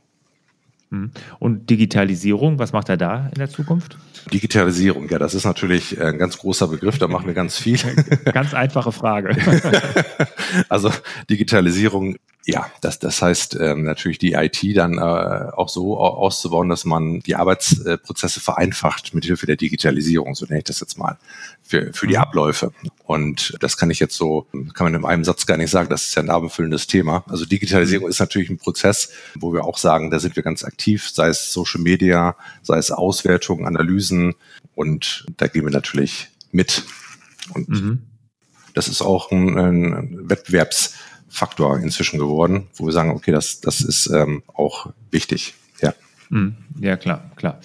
Mhm. 0.89 1.11
Und 1.39 1.69
Digitalisierung, 1.69 2.59
was 2.59 2.73
macht 2.73 2.89
er 2.89 2.97
da 2.97 3.27
in 3.27 3.39
der 3.39 3.51
Zukunft? 3.51 3.99
Digitalisierung, 4.33 5.11
ja, 5.11 5.19
das 5.19 5.35
ist 5.35 5.45
natürlich 5.45 6.01
ein 6.01 6.17
ganz 6.17 6.39
großer 6.39 6.69
Begriff, 6.69 6.99
da 6.99 7.07
machen 7.07 7.27
wir 7.27 7.35
ganz 7.35 7.59
viel. 7.59 7.79
Ganz 8.33 8.55
einfache 8.55 8.93
Frage. 8.93 9.37
also 10.71 10.91
Digitalisierung 11.29 12.17
ja, 12.47 12.71
das, 12.81 12.99
das 12.99 13.21
heißt 13.21 13.59
ähm, 13.61 13.85
natürlich 13.85 14.19
die 14.19 14.33
IT 14.33 14.61
dann 14.75 14.97
äh, 14.97 15.01
auch 15.01 15.69
so 15.69 15.99
auszubauen, 15.99 16.71
dass 16.71 16.85
man 16.85 17.21
die 17.21 17.37
Arbeitsprozesse 17.37 18.41
vereinfacht 18.41 19.13
mit 19.15 19.27
Hilfe 19.27 19.47
der 19.47 19.57
Digitalisierung, 19.57 20.35
so 20.35 20.47
nenne 20.47 20.59
ich 20.59 20.65
das 20.65 20.81
jetzt 20.81 20.97
mal, 20.97 21.19
für, 21.63 21.93
für 21.93 22.07
die 22.07 22.15
mhm. 22.15 22.23
Abläufe. 22.23 22.73
Und 23.05 23.57
das 23.61 23.77
kann 23.77 23.91
ich 23.91 24.01
jetzt 24.01 24.17
so, 24.17 24.47
kann 24.73 24.87
man 24.87 24.95
in 24.95 25.05
einem 25.05 25.25
Satz 25.25 25.45
gar 25.45 25.59
nicht 25.59 25.71
sagen, 25.71 25.91
das 25.91 26.05
ist 26.05 26.15
ja 26.15 26.23
ein 26.23 26.31
abendfüllendes 26.31 26.87
Thema. 26.87 27.25
Also 27.29 27.45
Digitalisierung 27.45 28.07
mhm. 28.07 28.11
ist 28.11 28.21
natürlich 28.21 28.49
ein 28.49 28.59
Prozess, 28.59 29.11
wo 29.39 29.53
wir 29.53 29.65
auch 29.65 29.77
sagen, 29.77 30.11
da 30.11 30.19
sind 30.19 30.35
wir 30.35 30.43
ganz 30.43 30.65
aktiv, 30.65 31.11
sei 31.11 31.29
es 31.29 31.53
Social 31.53 31.83
Media, 31.83 32.37
sei 32.63 32.79
es 32.79 32.91
Auswertungen, 32.91 33.67
Analysen 33.67 34.35
und 34.75 35.27
da 35.37 35.47
gehen 35.47 35.65
wir 35.65 35.73
natürlich 35.73 36.29
mit. 36.53 36.85
Und 37.53 37.69
mhm. 37.69 38.03
das 38.75 38.89
ist 38.89 39.03
auch 39.03 39.31
ein, 39.31 39.59
ein 39.59 40.31
Wettbewerbs 40.31 40.95
Faktor 41.31 41.79
inzwischen 41.79 42.19
geworden, 42.19 42.67
wo 42.77 42.87
wir 42.87 42.93
sagen, 42.93 43.11
okay, 43.11 43.33
das, 43.33 43.61
das 43.61 43.81
ist 43.81 44.09
ähm, 44.09 44.43
auch 44.53 44.93
wichtig. 45.11 45.55
Ja. 45.81 45.95
Hm, 46.29 46.57
ja, 46.81 46.97
klar, 46.97 47.31
klar. 47.37 47.61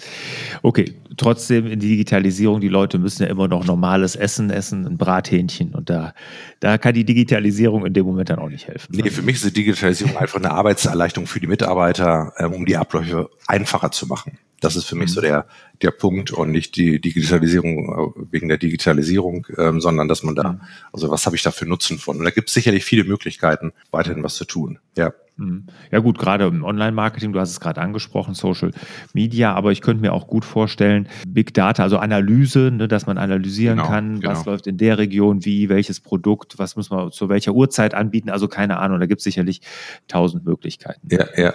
Okay, 0.62 0.94
trotzdem 1.16 1.66
in 1.66 1.80
die 1.80 1.88
Digitalisierung, 1.88 2.60
die 2.60 2.68
Leute 2.68 2.98
müssen 2.98 3.24
ja 3.24 3.28
immer 3.28 3.48
noch 3.48 3.64
normales 3.64 4.16
Essen 4.16 4.50
essen, 4.50 4.86
ein 4.86 4.96
Brathähnchen. 4.96 5.74
Und 5.74 5.90
da, 5.90 6.14
da 6.60 6.78
kann 6.78 6.94
die 6.94 7.04
Digitalisierung 7.04 7.84
in 7.84 7.92
dem 7.92 8.06
Moment 8.06 8.30
dann 8.30 8.38
auch 8.38 8.48
nicht 8.48 8.68
helfen. 8.68 8.94
Nee, 8.94 9.10
für 9.10 9.22
mich 9.22 9.36
ist 9.36 9.44
die 9.44 9.52
Digitalisierung 9.52 10.16
einfach 10.16 10.38
eine 10.38 10.52
Arbeitserleichterung 10.52 11.26
für 11.26 11.40
die 11.40 11.46
Mitarbeiter, 11.46 12.32
ähm, 12.38 12.52
um 12.52 12.66
die 12.66 12.76
Abläufe 12.76 13.30
einfacher 13.46 13.90
zu 13.90 14.06
machen. 14.06 14.38
Das 14.60 14.76
ist 14.76 14.84
für 14.84 14.96
mich 14.96 15.12
so 15.12 15.20
mhm. 15.20 15.24
der, 15.24 15.46
der 15.82 15.90
Punkt 15.90 16.30
und 16.30 16.50
nicht 16.50 16.76
die 16.76 17.00
Digitalisierung 17.00 18.14
äh, 18.16 18.22
wegen 18.30 18.48
der 18.48 18.58
Digitalisierung, 18.58 19.46
ähm, 19.58 19.80
sondern 19.80 20.08
dass 20.08 20.22
man 20.22 20.34
da, 20.34 20.52
mhm. 20.52 20.60
also 20.92 21.10
was 21.10 21.26
habe 21.26 21.36
ich 21.36 21.42
da 21.42 21.50
für 21.50 21.66
Nutzen 21.66 21.98
von? 21.98 22.18
Und 22.18 22.24
da 22.24 22.30
gibt 22.30 22.48
es 22.48 22.54
sicherlich 22.54 22.84
viele 22.84 23.04
Möglichkeiten, 23.04 23.72
weiterhin 23.90 24.22
was 24.22 24.36
zu 24.36 24.44
tun. 24.44 24.78
Ja. 24.96 25.12
Mhm. 25.36 25.66
Ja 25.90 25.98
gut, 25.98 26.18
gerade 26.18 26.46
im 26.46 26.64
Online-Marketing, 26.64 27.32
du 27.32 27.40
hast 27.40 27.50
es 27.50 27.60
gerade 27.60 27.80
angesprochen, 27.80 28.34
Social 28.34 28.70
Media, 29.12 29.52
aber 29.52 29.70
ich 29.70 29.82
könnte 29.82 30.00
mir 30.00 30.12
auch 30.12 30.26
gut 30.26 30.46
vorstellen, 30.46 31.08
Big 31.28 31.52
Data, 31.52 31.82
also 31.82 31.98
Analyse, 31.98 32.70
ne, 32.70 32.88
dass 32.88 33.06
man 33.06 33.18
analysieren 33.18 33.76
genau, 33.76 33.88
kann, 33.88 34.20
genau. 34.20 34.32
was 34.32 34.46
läuft 34.46 34.66
in 34.66 34.78
der 34.78 34.96
Region 34.96 35.44
wie, 35.44 35.68
welches 35.68 36.00
Produkt, 36.00 36.58
was 36.58 36.76
muss 36.76 36.88
man 36.88 37.12
zu 37.12 37.28
welcher 37.28 37.52
Uhrzeit 37.52 37.92
anbieten, 37.92 38.30
also 38.30 38.48
keine 38.48 38.78
Ahnung, 38.78 38.98
da 38.98 39.06
gibt 39.06 39.20
es 39.20 39.24
sicherlich 39.24 39.60
tausend 40.08 40.46
Möglichkeiten. 40.46 41.06
Ja, 41.10 41.26
ja. 41.36 41.52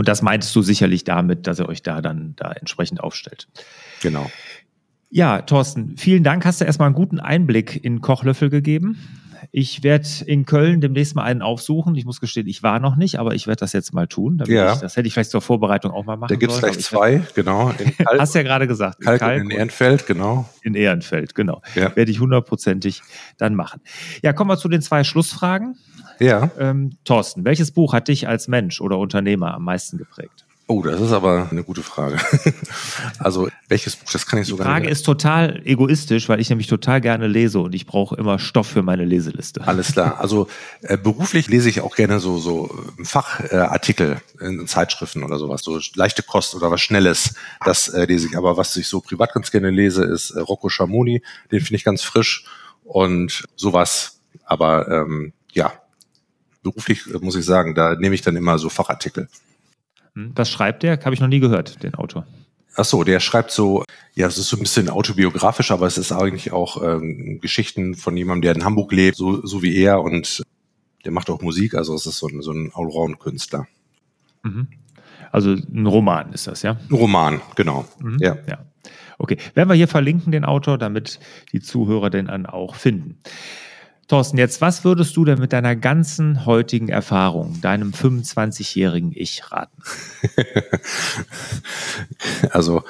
Und 0.00 0.08
das 0.08 0.22
meintest 0.22 0.56
du 0.56 0.62
sicherlich 0.62 1.04
damit, 1.04 1.46
dass 1.46 1.58
ihr 1.60 1.68
euch 1.68 1.82
da 1.82 2.00
dann 2.00 2.32
da 2.36 2.52
entsprechend 2.52 3.00
aufstellt. 3.02 3.48
Genau. 4.00 4.30
Ja, 5.10 5.42
Thorsten, 5.42 5.98
vielen 5.98 6.24
Dank. 6.24 6.46
Hast 6.46 6.62
du 6.62 6.64
erstmal 6.64 6.86
einen 6.86 6.94
guten 6.94 7.20
Einblick 7.20 7.84
in 7.84 8.00
Kochlöffel 8.00 8.48
gegeben. 8.48 8.98
Ich 9.52 9.82
werde 9.82 10.06
in 10.26 10.46
Köln 10.46 10.80
demnächst 10.80 11.14
mal 11.14 11.24
einen 11.24 11.42
aufsuchen. 11.42 11.94
Ich 11.94 12.04
muss 12.04 12.20
gestehen, 12.20 12.46
ich 12.46 12.62
war 12.62 12.80
noch 12.80 12.96
nicht, 12.96 13.18
aber 13.18 13.34
ich 13.34 13.46
werde 13.46 13.60
das 13.60 13.72
jetzt 13.72 13.92
mal 13.94 14.06
tun. 14.06 14.42
Ja. 14.46 14.74
Ich, 14.74 14.80
das 14.80 14.96
hätte 14.96 15.06
ich 15.06 15.14
vielleicht 15.14 15.30
zur 15.30 15.40
Vorbereitung 15.40 15.92
auch 15.92 16.04
mal 16.04 16.16
machen 16.16 16.28
Da 16.28 16.36
gibt 16.36 16.52
es 16.52 16.58
gleich 16.58 16.78
zwei, 16.80 17.20
werd, 17.20 17.34
genau. 17.34 17.72
Kalk, 17.98 18.20
hast 18.20 18.34
du 18.34 18.38
ja 18.38 18.42
gerade 18.42 18.66
gesagt. 18.66 19.00
Kalk, 19.00 19.20
Kalk 19.20 19.42
in 19.42 19.50
Ehrenfeld, 19.50 20.06
genau. 20.06 20.48
In 20.62 20.74
Ehrenfeld, 20.74 21.34
genau. 21.34 21.62
Ja. 21.74 21.94
Werde 21.96 22.10
ich 22.10 22.20
hundertprozentig 22.20 23.02
dann 23.38 23.54
machen. 23.54 23.80
Ja, 24.22 24.32
kommen 24.32 24.50
wir 24.50 24.58
zu 24.58 24.68
den 24.68 24.82
zwei 24.82 25.04
Schlussfragen. 25.04 25.76
Ja. 26.18 26.50
Ähm, 26.58 26.92
Thorsten, 27.04 27.44
welches 27.44 27.72
Buch 27.72 27.92
hat 27.92 28.08
dich 28.08 28.28
als 28.28 28.48
Mensch 28.48 28.80
oder 28.80 28.98
Unternehmer 28.98 29.54
am 29.54 29.64
meisten 29.64 29.96
geprägt? 29.96 30.46
Oh, 30.70 30.82
das 30.82 31.00
ist 31.00 31.10
aber 31.10 31.48
eine 31.50 31.64
gute 31.64 31.82
Frage. 31.82 32.16
also, 33.18 33.48
welches 33.66 33.96
Buch, 33.96 34.08
das 34.12 34.24
kann 34.24 34.38
ich 34.38 34.46
sogar 34.46 34.68
nicht. 34.68 34.76
Die 34.76 34.82
Frage 34.82 34.88
ist 34.88 35.02
total 35.02 35.60
egoistisch, 35.64 36.28
weil 36.28 36.38
ich 36.38 36.48
nämlich 36.48 36.68
total 36.68 37.00
gerne 37.00 37.26
lese 37.26 37.58
und 37.58 37.74
ich 37.74 37.86
brauche 37.86 38.14
immer 38.14 38.38
Stoff 38.38 38.68
für 38.68 38.82
meine 38.82 39.04
Leseliste. 39.04 39.66
Alles 39.66 39.94
klar. 39.94 40.20
Also, 40.20 40.46
äh, 40.82 40.96
beruflich 40.96 41.48
lese 41.48 41.68
ich 41.68 41.80
auch 41.80 41.96
gerne 41.96 42.20
so, 42.20 42.38
so 42.38 42.72
Fachartikel 43.02 44.22
äh, 44.40 44.46
in 44.46 44.68
Zeitschriften 44.68 45.24
oder 45.24 45.38
sowas, 45.38 45.62
so 45.62 45.80
leichte 45.96 46.22
Kost 46.22 46.54
oder 46.54 46.70
was 46.70 46.80
Schnelles. 46.80 47.34
Das 47.64 47.88
äh, 47.88 48.04
lese 48.04 48.28
ich. 48.28 48.36
Aber 48.36 48.56
was 48.56 48.76
ich 48.76 48.86
so 48.86 49.00
privat 49.00 49.34
ganz 49.34 49.50
gerne 49.50 49.70
lese, 49.70 50.04
ist 50.04 50.30
äh, 50.30 50.38
Rocco 50.38 50.68
Schamoni. 50.68 51.20
Den 51.50 51.62
finde 51.62 51.78
ich 51.78 51.84
ganz 51.84 52.02
frisch 52.02 52.44
und 52.84 53.42
sowas. 53.56 54.20
Aber 54.44 54.86
ähm, 54.86 55.32
ja, 55.50 55.72
beruflich 56.62 57.08
äh, 57.12 57.18
muss 57.18 57.34
ich 57.34 57.44
sagen, 57.44 57.74
da 57.74 57.96
nehme 57.96 58.14
ich 58.14 58.22
dann 58.22 58.36
immer 58.36 58.56
so 58.56 58.68
Fachartikel. 58.68 59.28
Hm, 60.14 60.32
was 60.34 60.50
schreibt 60.50 60.82
der? 60.82 60.98
Habe 61.04 61.14
ich 61.14 61.20
noch 61.20 61.28
nie 61.28 61.40
gehört, 61.40 61.82
den 61.82 61.94
Autor. 61.94 62.26
Ach 62.76 62.84
so, 62.84 63.02
der 63.02 63.20
schreibt 63.20 63.50
so, 63.50 63.84
ja, 64.14 64.26
es 64.26 64.38
ist 64.38 64.48
so 64.48 64.56
ein 64.56 64.60
bisschen 64.60 64.88
autobiografisch, 64.88 65.70
aber 65.70 65.86
es 65.86 65.98
ist 65.98 66.12
eigentlich 66.12 66.52
auch 66.52 66.82
ähm, 66.82 67.40
Geschichten 67.40 67.94
von 67.94 68.16
jemandem, 68.16 68.42
der 68.42 68.54
in 68.54 68.64
Hamburg 68.64 68.92
lebt, 68.92 69.16
so, 69.16 69.44
so 69.44 69.62
wie 69.62 69.76
er 69.76 70.00
und 70.02 70.42
der 71.04 71.12
macht 71.12 71.30
auch 71.30 71.40
Musik, 71.40 71.74
also 71.74 71.94
es 71.94 72.06
ist 72.06 72.18
so 72.18 72.28
ein, 72.28 72.42
so 72.42 72.52
ein 72.52 72.70
Allround-Künstler. 72.74 73.66
Mhm. 74.42 74.68
Also 75.32 75.50
ein 75.52 75.86
Roman 75.86 76.32
ist 76.32 76.46
das, 76.46 76.62
ja? 76.62 76.76
Ein 76.90 76.94
Roman, 76.94 77.40
genau. 77.56 77.86
Mhm. 78.00 78.18
Ja. 78.20 78.36
ja. 78.48 78.58
Okay, 79.18 79.36
werden 79.54 79.68
wir 79.68 79.74
hier 79.74 79.88
verlinken, 79.88 80.32
den 80.32 80.44
Autor, 80.44 80.78
damit 80.78 81.20
die 81.52 81.60
Zuhörer 81.60 82.10
den 82.10 82.26
dann 82.26 82.46
auch 82.46 82.74
finden. 82.74 83.18
Thorsten, 84.10 84.38
jetzt, 84.38 84.60
was 84.60 84.84
würdest 84.84 85.16
du 85.16 85.24
denn 85.24 85.38
mit 85.38 85.52
deiner 85.52 85.76
ganzen 85.76 86.44
heutigen 86.44 86.88
Erfahrung, 86.88 87.60
deinem 87.60 87.92
25-jährigen 87.92 89.12
Ich 89.14 89.52
raten? 89.52 89.80
also, 92.50 92.82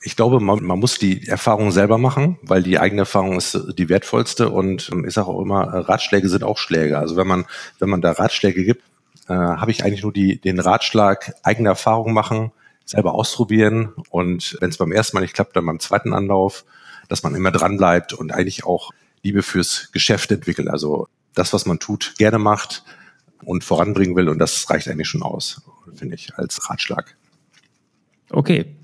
ich 0.00 0.16
glaube, 0.16 0.40
man, 0.40 0.64
man, 0.64 0.78
muss 0.78 0.98
die 0.98 1.28
Erfahrung 1.28 1.72
selber 1.72 1.98
machen, 1.98 2.38
weil 2.40 2.62
die 2.62 2.78
eigene 2.78 3.02
Erfahrung 3.02 3.36
ist 3.36 3.60
die 3.76 3.90
wertvollste 3.90 4.48
und 4.48 4.90
ich 5.06 5.12
sage 5.12 5.28
auch 5.28 5.42
immer, 5.42 5.60
Ratschläge 5.60 6.30
sind 6.30 6.42
auch 6.42 6.56
Schläge. 6.56 6.96
Also 6.96 7.16
wenn 7.16 7.26
man, 7.26 7.44
wenn 7.78 7.90
man 7.90 8.00
da 8.00 8.12
Ratschläge 8.12 8.64
gibt, 8.64 8.82
äh, 9.28 9.34
habe 9.34 9.70
ich 9.70 9.84
eigentlich 9.84 10.04
nur 10.04 10.12
die, 10.14 10.40
den 10.40 10.58
Ratschlag, 10.58 11.34
eigene 11.42 11.68
Erfahrung 11.68 12.14
machen, 12.14 12.50
selber 12.86 13.14
ausprobieren 13.14 13.92
und 14.08 14.56
wenn 14.60 14.70
es 14.70 14.78
beim 14.78 14.92
ersten 14.92 15.18
Mal 15.18 15.20
nicht 15.20 15.34
klappt, 15.34 15.54
dann 15.54 15.66
beim 15.66 15.80
zweiten 15.80 16.14
Anlauf, 16.14 16.64
dass 17.10 17.22
man 17.22 17.34
immer 17.34 17.50
dran 17.50 17.76
bleibt 17.76 18.14
und 18.14 18.32
eigentlich 18.32 18.64
auch 18.64 18.92
Liebe 19.26 19.42
fürs 19.42 19.90
Geschäft 19.92 20.30
entwickelt. 20.30 20.68
Also 20.68 21.08
das, 21.34 21.52
was 21.52 21.66
man 21.66 21.80
tut, 21.80 22.14
gerne 22.16 22.38
macht 22.38 22.84
und 23.44 23.64
voranbringen 23.64 24.14
will. 24.14 24.28
Und 24.28 24.38
das 24.38 24.70
reicht 24.70 24.88
eigentlich 24.88 25.08
schon 25.08 25.22
aus, 25.22 25.62
finde 25.94 26.14
ich, 26.14 26.34
als 26.36 26.70
Ratschlag. 26.70 27.16
Okay, 28.30 28.76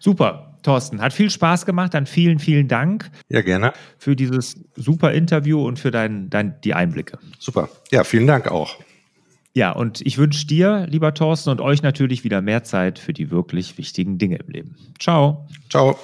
super. 0.00 0.42
Thorsten, 0.62 1.00
hat 1.00 1.12
viel 1.12 1.30
Spaß 1.30 1.64
gemacht. 1.64 1.94
Dann 1.94 2.06
vielen, 2.06 2.40
vielen 2.40 2.66
Dank. 2.66 3.10
Ja, 3.28 3.42
gerne. 3.42 3.72
Für 3.98 4.16
dieses 4.16 4.56
super 4.74 5.12
Interview 5.12 5.64
und 5.64 5.78
für 5.78 5.92
dein, 5.92 6.28
dein, 6.28 6.60
die 6.62 6.74
Einblicke. 6.74 7.20
Super. 7.38 7.68
Ja, 7.92 8.02
vielen 8.02 8.26
Dank 8.26 8.48
auch. 8.48 8.76
Ja, 9.54 9.70
und 9.70 10.00
ich 10.04 10.18
wünsche 10.18 10.46
dir, 10.46 10.86
lieber 10.90 11.14
Thorsten, 11.14 11.50
und 11.50 11.60
euch 11.60 11.82
natürlich 11.82 12.24
wieder 12.24 12.42
mehr 12.42 12.64
Zeit 12.64 12.98
für 12.98 13.12
die 13.12 13.30
wirklich 13.30 13.78
wichtigen 13.78 14.18
Dinge 14.18 14.38
im 14.38 14.48
Leben. 14.48 14.76
Ciao. 14.98 15.46
Ciao. 15.70 15.96